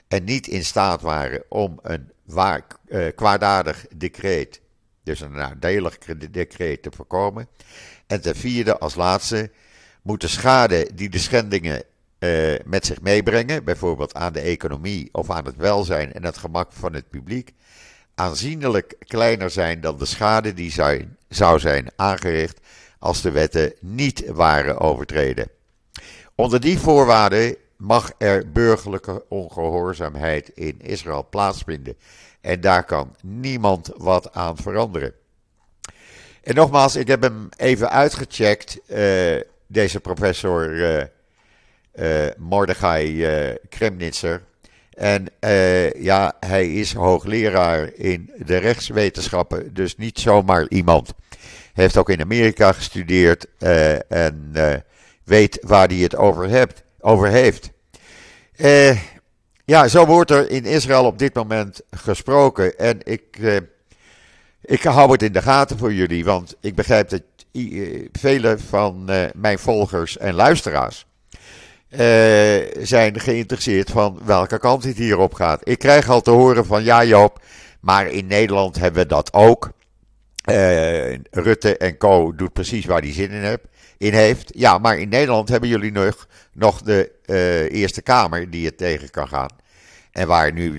en 0.08 0.24
niet 0.24 0.48
in 0.48 0.66
staat 0.66 1.02
waren 1.02 1.44
om 1.50 1.80
een 1.82 2.12
waar, 2.24 2.66
uh, 2.88 3.08
kwaadaardig 3.16 3.86
decreet, 3.96 4.62
dus 5.04 5.20
een 5.20 5.32
nadelig 5.32 5.98
decreet 6.30 6.84
te 6.84 6.92
voorkomen. 6.96 7.48
En 8.08 8.22
ten 8.22 8.36
vierde, 8.36 8.78
als 8.78 8.96
laatste, 8.96 9.52
moet 10.02 10.22
de 10.22 10.28
schade 10.28 10.90
die 10.94 11.10
de 11.10 11.20
schendingen 11.20 11.84
uh, 12.26 12.60
met 12.66 12.86
zich 12.86 13.02
meebrengen, 13.02 13.64
bijvoorbeeld 13.64 14.14
aan 14.14 14.34
de 14.34 14.40
economie 14.40 15.10
of 15.12 15.30
aan 15.30 15.46
het 15.46 15.56
welzijn 15.56 16.14
en 16.14 16.24
het 16.24 16.38
gemak 16.38 16.72
van 16.72 16.94
het 16.94 17.10
publiek, 17.10 17.54
aanzienlijk 18.16 18.96
kleiner 19.00 19.50
zijn 19.50 19.82
dan 19.82 19.98
de 19.98 20.06
schade 20.06 20.54
die 20.54 20.72
zijn, 20.72 21.18
zou 21.30 21.60
zijn 21.60 21.92
aangericht 21.96 22.60
als 23.00 23.22
de 23.22 23.32
wetten 23.32 23.74
niet 23.80 24.26
waren 24.28 24.80
overtreden. 24.80 25.50
Onder 26.36 26.60
die 26.60 26.80
voorwaarden 26.80 27.56
mag 27.78 28.12
er 28.18 28.52
burgerlijke 28.52 29.24
ongehoorzaamheid 29.30 30.50
in 30.50 30.82
Israël 30.82 31.28
plaatsvinden. 31.30 31.98
En 32.42 32.62
daar 32.62 32.84
kan 32.84 33.16
niemand 33.22 33.92
wat 33.98 34.34
aan 34.34 34.58
veranderen. 34.58 35.14
En 36.44 36.56
nogmaals, 36.56 36.96
ik 36.96 37.08
heb 37.08 37.22
hem 37.22 37.50
even 37.58 37.90
uitgecheckt. 37.90 38.80
Uh, 38.88 39.42
deze 39.68 40.00
professor 40.00 40.70
uh, 40.70 41.04
uh, 41.96 42.26
Mordechai 42.38 43.08
uh, 43.50 43.56
Kremnitzer. 43.70 44.42
En 44.94 45.28
ja, 45.98 46.34
hij 46.40 46.74
is 46.74 46.94
hoogleraar 46.94 47.94
in 47.94 48.32
de 48.46 48.58
rechtswetenschappen, 48.58 49.74
dus 49.74 49.98
niet 49.98 50.20
zomaar 50.20 50.68
iemand. 50.70 51.14
Heeft 51.74 51.98
ook 51.98 52.10
in 52.10 52.22
Amerika 52.22 52.72
gestudeerd 52.72 53.46
en 54.08 54.52
weet 55.24 55.58
waar 55.62 55.88
hij 55.88 55.98
het 55.98 56.16
over, 56.16 56.50
hebt, 56.50 56.84
over 57.00 57.28
heeft. 57.28 57.72
ja, 59.66 59.88
zo 59.88 60.06
wordt 60.06 60.32
er 60.32 60.50
in 60.50 60.66
Israël 60.66 61.06
op 61.06 61.20
dit 61.20 61.34
moment 61.34 61.82
gesproken. 61.92 62.78
En 62.78 63.00
ik, 63.04 63.40
ik 64.62 64.84
hou 64.84 65.12
het 65.12 65.24
in 65.24 65.34
de 65.34 65.42
gaten 65.42 65.78
voor 65.78 65.94
jullie, 65.94 66.26
want 66.26 66.56
ik 66.62 66.76
begrijp 66.76 67.10
dat 67.10 67.22
eh, 67.56 68.08
vele 68.12 68.58
van 68.68 69.10
mijn 69.36 69.60
volgers 69.60 70.18
en 70.18 70.34
luisteraars 70.34 71.06
zijn 72.82 73.20
geïnteresseerd 73.20 73.90
van 73.90 74.20
welke 74.26 74.60
kant 74.60 74.84
het 74.84 74.98
hierop 74.98 75.34
gaat. 75.34 75.62
Ik 75.64 75.80
krijg 75.80 76.10
al 76.10 76.22
te 76.22 76.32
horen 76.32 76.66
van 76.66 76.84
ja 76.84 77.04
Joop, 77.04 77.40
maar 77.80 78.08
in 78.08 78.28
Nederland 78.28 78.76
hebben 78.76 79.02
we 79.02 79.08
dat 79.08 79.34
ook. 79.34 79.72
Rutte 81.32 81.78
en 81.78 81.98
Co. 81.98 82.36
doet 82.36 82.54
precies 82.54 82.86
waar 82.86 83.02
hij 83.02 83.14
zin 83.14 83.30
in, 83.30 83.44
heb, 83.44 83.64
in 83.98 84.14
heeft. 84.14 84.52
Ja, 84.56 84.78
maar 84.78 85.00
in 85.00 85.10
Nederland 85.10 85.50
hebben 85.50 85.70
jullie 85.70 85.92
nog, 85.92 86.28
nog 86.54 86.82
de 86.82 87.12
Eerste 87.72 88.02
Kamer 88.02 88.50
die 88.50 88.66
het 88.66 88.78
tegen 88.78 89.10
kan 89.10 89.28
gaan. 89.28 89.50
En 90.12 90.28
waar 90.28 90.54
nu 90.54 90.78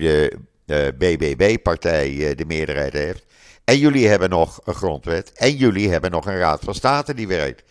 de 0.65 0.93
BBB-partij 0.97 2.35
de 2.35 2.45
meerderheid 2.45 2.93
heeft. 2.93 3.25
En 3.63 3.77
jullie 3.77 4.07
hebben 4.07 4.29
nog 4.29 4.59
een 4.63 4.73
grondwet. 4.73 5.31
En 5.31 5.55
jullie 5.55 5.89
hebben 5.89 6.11
nog 6.11 6.25
een 6.25 6.37
Raad 6.37 6.63
van 6.63 6.75
State 6.75 7.13
die 7.13 7.27
werkt. 7.27 7.63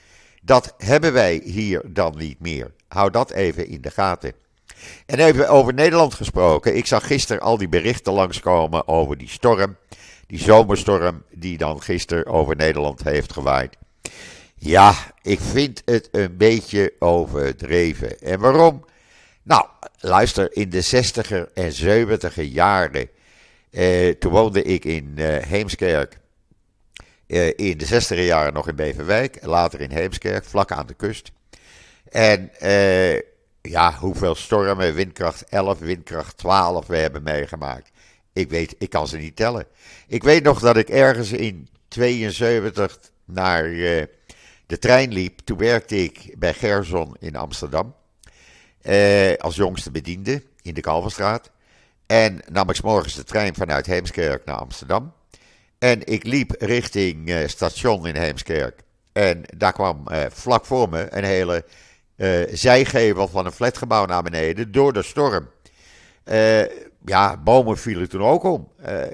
Dat 0.43 0.75
hebben 0.79 1.13
wij 1.13 1.41
hier 1.45 1.83
dan 1.85 2.15
niet 2.19 2.41
meer. 2.41 2.75
Hou 2.89 3.11
dat 3.11 3.31
even 3.31 3.67
in 3.67 3.81
de 3.81 3.91
gaten. 3.91 4.33
En 5.07 5.19
even 5.19 5.49
over 5.49 5.75
Nederland 5.75 6.15
gesproken. 6.15 6.77
Ik 6.77 6.87
zag 6.87 7.07
gisteren 7.07 7.43
al 7.43 7.59
die 7.59 7.69
berichten 7.69 8.13
langskomen 8.13 8.89
over 8.89 9.19
die 9.19 9.29
storm. 9.29 9.77
Die 10.27 10.39
zomerstorm 10.39 11.23
die 11.31 11.59
dan 11.59 11.83
gisteren 11.83 12.27
over 12.27 12.57
Nederland 12.57 13.05
heeft 13.05 13.33
gewaaid. 13.33 13.77
Ja, 14.55 14.95
ik 15.23 15.41
vind 15.41 15.83
het 15.85 16.09
een 16.13 16.37
beetje 16.37 16.93
overdreven. 16.99 18.21
En 18.21 18.41
waarom? 18.41 18.85
Nou, 19.43 19.67
luister, 20.01 20.57
in 20.57 20.71
de 20.71 20.85
60er 20.85 21.53
en 21.55 21.73
70er 21.73 22.43
jaren 22.43 23.09
uh, 23.71 24.15
toen 24.15 24.33
woonde 24.33 24.63
ik 24.63 24.85
in 24.85 25.13
uh, 25.15 25.37
Heemskerk. 25.37 26.19
Uh, 27.27 27.47
in 27.57 27.79
de 27.79 27.85
zestiger 27.85 28.25
jaren 28.25 28.53
nog 28.53 28.69
in 28.69 28.77
Beverwijk. 28.77 29.39
Later 29.43 29.81
in 29.81 29.91
Heemskerk, 29.91 30.45
vlak 30.45 30.71
aan 30.73 30.87
de 30.87 30.95
kust. 30.95 31.33
En 32.17 32.51
ja, 33.63 33.95
hoeveel 33.99 34.35
stormen, 34.35 34.95
windkracht 34.95 35.45
11, 35.49 35.79
windkracht 35.79 36.37
12 36.37 36.87
we 36.87 36.97
hebben 36.97 37.23
meegemaakt. 37.23 37.91
Ik 38.33 38.51
weet, 38.51 38.75
ik 38.79 38.91
kan 38.91 39.09
ze 39.09 39.17
niet 39.17 39.37
tellen. 39.37 39.67
Ik 40.07 40.23
weet 40.23 40.43
nog 40.43 40.61
dat 40.61 40.77
ik 40.77 40.89
ergens 40.89 41.33
in 41.33 41.69
72 41.89 42.99
naar 43.25 43.63
de 44.67 44.79
trein 44.79 45.13
liep. 45.13 45.39
Toen 45.45 45.59
werkte 45.59 46.03
ik 46.03 46.35
bij 46.39 46.55
Gerson 46.55 47.17
in 47.21 47.37
Amsterdam. 47.37 47.95
als 49.39 49.57
jongste 49.57 49.91
bediende 49.91 50.43
in 50.63 50.75
de 50.75 50.81
Kalverstraat. 50.81 51.51
En 52.07 52.41
nam 52.53 52.71
ik 52.71 52.83
morgens 52.83 53.15
de 53.15 53.25
trein 53.25 53.55
vanuit 53.55 53.87
Heemskerk 53.87 54.45
naar 54.45 54.57
Amsterdam. 54.57 55.13
En 55.79 56.07
ik 56.07 56.25
liep 56.25 56.55
richting 56.59 57.45
station 57.47 58.07
in 58.07 58.17
Heemskerk. 58.17 58.81
En 59.13 59.43
daar 59.57 59.73
kwam 59.73 60.05
vlak 60.31 60.65
voor 60.65 60.89
me 60.89 61.07
een 61.11 61.25
hele 61.25 61.65
uh, 62.17 62.43
zijgevel 62.53 63.29
van 63.29 63.47
een 63.47 63.53
flatgebouw 63.53 64.05
naar 64.05 64.23
beneden 64.23 64.73
door 64.73 64.93
de 64.93 65.03
storm. 65.03 65.49
ja, 67.05 67.37
bomen 67.37 67.79
vielen 67.79 68.09
toen 68.09 68.23
ook 68.23 68.43
om. 68.43 68.69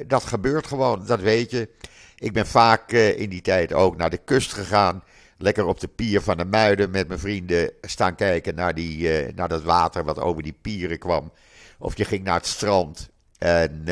dat 0.06 0.24
gebeurt 0.24 0.66
gewoon, 0.66 1.06
dat 1.06 1.20
weet 1.20 1.50
je. 1.50 1.68
Ik 2.16 2.32
ben 2.32 2.46
vaak 2.46 2.92
in 2.92 3.30
die 3.30 3.40
tijd 3.40 3.72
ook 3.72 3.96
naar 3.96 4.10
de 4.10 4.20
kust 4.24 4.52
gegaan. 4.52 5.02
Lekker 5.38 5.66
op 5.66 5.80
de 5.80 5.88
pier 5.88 6.20
van 6.20 6.36
de 6.36 6.44
Muiden 6.44 6.90
met 6.90 7.08
mijn 7.08 7.20
vrienden 7.20 7.70
staan 7.80 8.14
kijken 8.14 8.54
naar, 8.54 8.74
die, 8.74 9.08
naar 9.34 9.48
dat 9.48 9.62
water 9.62 10.04
wat 10.04 10.18
over 10.18 10.42
die 10.42 10.56
pieren 10.60 10.98
kwam. 10.98 11.32
Of 11.78 11.96
je 11.96 12.04
ging 12.04 12.24
naar 12.24 12.36
het 12.36 12.46
strand. 12.46 13.08
En 13.38 13.82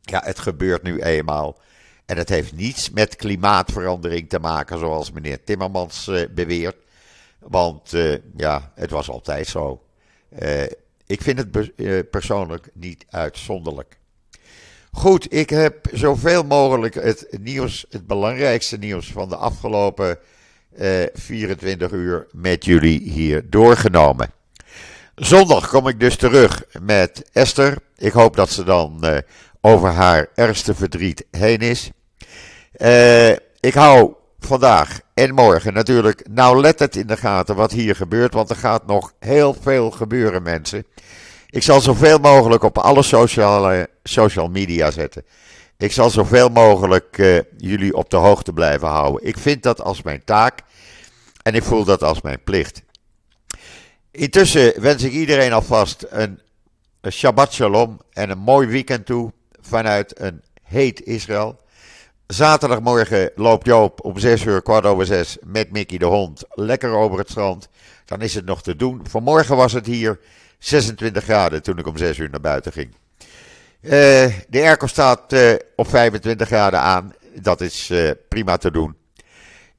ja, 0.00 0.22
het 0.24 0.38
gebeurt 0.38 0.82
nu 0.82 1.02
eenmaal. 1.02 1.58
En 2.10 2.16
het 2.16 2.28
heeft 2.28 2.52
niets 2.52 2.90
met 2.90 3.16
klimaatverandering 3.16 4.28
te 4.28 4.38
maken, 4.38 4.78
zoals 4.78 5.12
meneer 5.12 5.44
Timmermans 5.44 6.10
beweert. 6.30 6.76
Want 7.40 7.92
uh, 7.92 8.16
ja, 8.36 8.72
het 8.74 8.90
was 8.90 9.10
altijd 9.10 9.46
zo. 9.46 9.82
ik 11.06 11.22
vind 11.22 11.38
het 11.38 12.10
persoonlijk 12.10 12.70
niet 12.72 13.04
uitzonderlijk. 13.10 13.98
Goed, 14.92 15.34
ik 15.34 15.50
heb 15.50 15.86
zoveel 15.92 16.42
mogelijk 16.42 16.94
het 16.94 17.26
nieuws, 17.40 17.86
het 17.90 18.06
belangrijkste 18.06 18.76
nieuws 18.76 19.12
van 19.12 19.28
de 19.28 19.36
afgelopen 19.36 20.18
24 21.12 21.90
uur 21.90 22.26
met 22.32 22.64
jullie 22.64 23.00
hier 23.00 23.50
doorgenomen. 23.50 24.30
Zondag 25.14 25.68
kom 25.68 25.88
ik 25.88 26.00
dus 26.00 26.16
terug 26.16 26.64
met 26.80 27.30
Esther. 27.32 27.78
Ik 27.96 28.12
hoop 28.12 28.36
dat 28.36 28.50
ze 28.50 28.64
dan 28.64 29.04
over 29.60 29.88
haar 29.88 30.28
ergste 30.34 30.74
verdriet 30.74 31.24
heen 31.30 31.58
is. 31.58 31.90
Ik 33.60 33.74
hou 33.74 34.14
vandaag 34.40 35.00
en 35.14 35.34
morgen 35.34 35.72
natuurlijk 35.72 36.28
nauwlettend 36.30 36.96
in 36.96 37.06
de 37.06 37.16
gaten 37.16 37.56
wat 37.56 37.72
hier 37.72 37.96
gebeurt. 37.96 38.34
Want 38.34 38.50
er 38.50 38.56
gaat 38.56 38.86
nog 38.86 39.12
heel 39.18 39.56
veel 39.60 39.90
gebeuren, 39.90 40.42
mensen. 40.42 40.86
Ik 41.50 41.62
zal 41.62 41.80
zoveel 41.80 42.18
mogelijk 42.18 42.62
op 42.62 42.78
alle 42.78 43.02
sociale, 43.02 43.88
social 44.02 44.48
media 44.48 44.90
zetten. 44.90 45.24
Ik 45.76 45.92
zal 45.92 46.10
zoveel 46.10 46.48
mogelijk 46.48 47.18
uh, 47.18 47.40
jullie 47.56 47.96
op 47.96 48.10
de 48.10 48.16
hoogte 48.16 48.52
blijven 48.52 48.88
houden. 48.88 49.26
Ik 49.26 49.38
vind 49.38 49.62
dat 49.62 49.80
als 49.80 50.02
mijn 50.02 50.24
taak 50.24 50.60
en 51.42 51.54
ik 51.54 51.62
voel 51.62 51.84
dat 51.84 52.02
als 52.02 52.20
mijn 52.20 52.42
plicht. 52.44 52.82
Intussen 54.10 54.80
wens 54.80 55.02
ik 55.02 55.12
iedereen 55.12 55.52
alvast 55.52 56.06
een, 56.08 56.40
een 57.00 57.12
Shabbat 57.12 57.52
Shalom 57.52 58.00
en 58.12 58.30
een 58.30 58.38
mooi 58.38 58.66
weekend 58.66 59.06
toe. 59.06 59.32
vanuit 59.60 60.20
een 60.20 60.42
heet 60.62 61.02
Israël. 61.02 61.60
Zaterdagmorgen 62.30 63.30
loopt 63.34 63.66
Joop 63.66 64.04
om 64.04 64.18
6 64.18 64.44
uur, 64.44 64.62
kwart 64.62 64.84
over 64.84 65.06
6, 65.06 65.36
met 65.44 65.70
Mickey 65.70 65.98
de 65.98 66.04
hond 66.04 66.42
lekker 66.50 66.90
over 66.90 67.18
het 67.18 67.30
strand. 67.30 67.68
Dan 68.04 68.20
is 68.20 68.34
het 68.34 68.44
nog 68.44 68.62
te 68.62 68.76
doen. 68.76 69.00
Vanmorgen 69.08 69.56
was 69.56 69.72
het 69.72 69.86
hier 69.86 70.20
26 70.58 71.24
graden 71.24 71.62
toen 71.62 71.78
ik 71.78 71.86
om 71.86 71.96
6 71.96 72.18
uur 72.18 72.30
naar 72.30 72.40
buiten 72.40 72.72
ging. 72.72 72.94
Uh, 73.82 73.90
de 74.48 74.60
airco 74.60 74.86
staat 74.86 75.32
uh, 75.32 75.54
op 75.76 75.88
25 75.88 76.46
graden 76.46 76.80
aan. 76.80 77.14
Dat 77.34 77.60
is 77.60 77.90
uh, 77.90 78.10
prima 78.28 78.56
te 78.56 78.70
doen. 78.70 78.96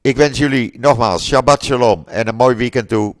Ik 0.00 0.16
wens 0.16 0.38
jullie 0.38 0.78
nogmaals 0.80 1.26
Shabbat 1.26 1.64
Shalom 1.64 2.04
en 2.06 2.28
een 2.28 2.34
mooi 2.34 2.56
weekend 2.56 2.88
toe. 2.88 3.14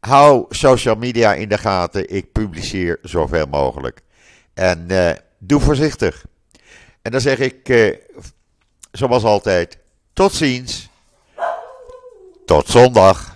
Hou 0.00 0.44
social 0.48 0.94
media 0.94 1.34
in 1.34 1.48
de 1.48 1.58
gaten. 1.58 2.14
Ik 2.14 2.32
publiceer 2.32 2.98
zoveel 3.02 3.46
mogelijk. 3.46 4.00
En 4.54 4.86
doe 5.38 5.60
voorzichtig. 5.60 6.24
En 7.02 7.10
dan 7.10 7.20
zeg 7.20 7.38
ik, 7.38 7.68
zoals 8.96 9.24
altijd, 9.24 9.78
tot 10.12 10.32
ziens. 10.32 10.88
Tot 12.44 12.68
zondag. 12.68 13.35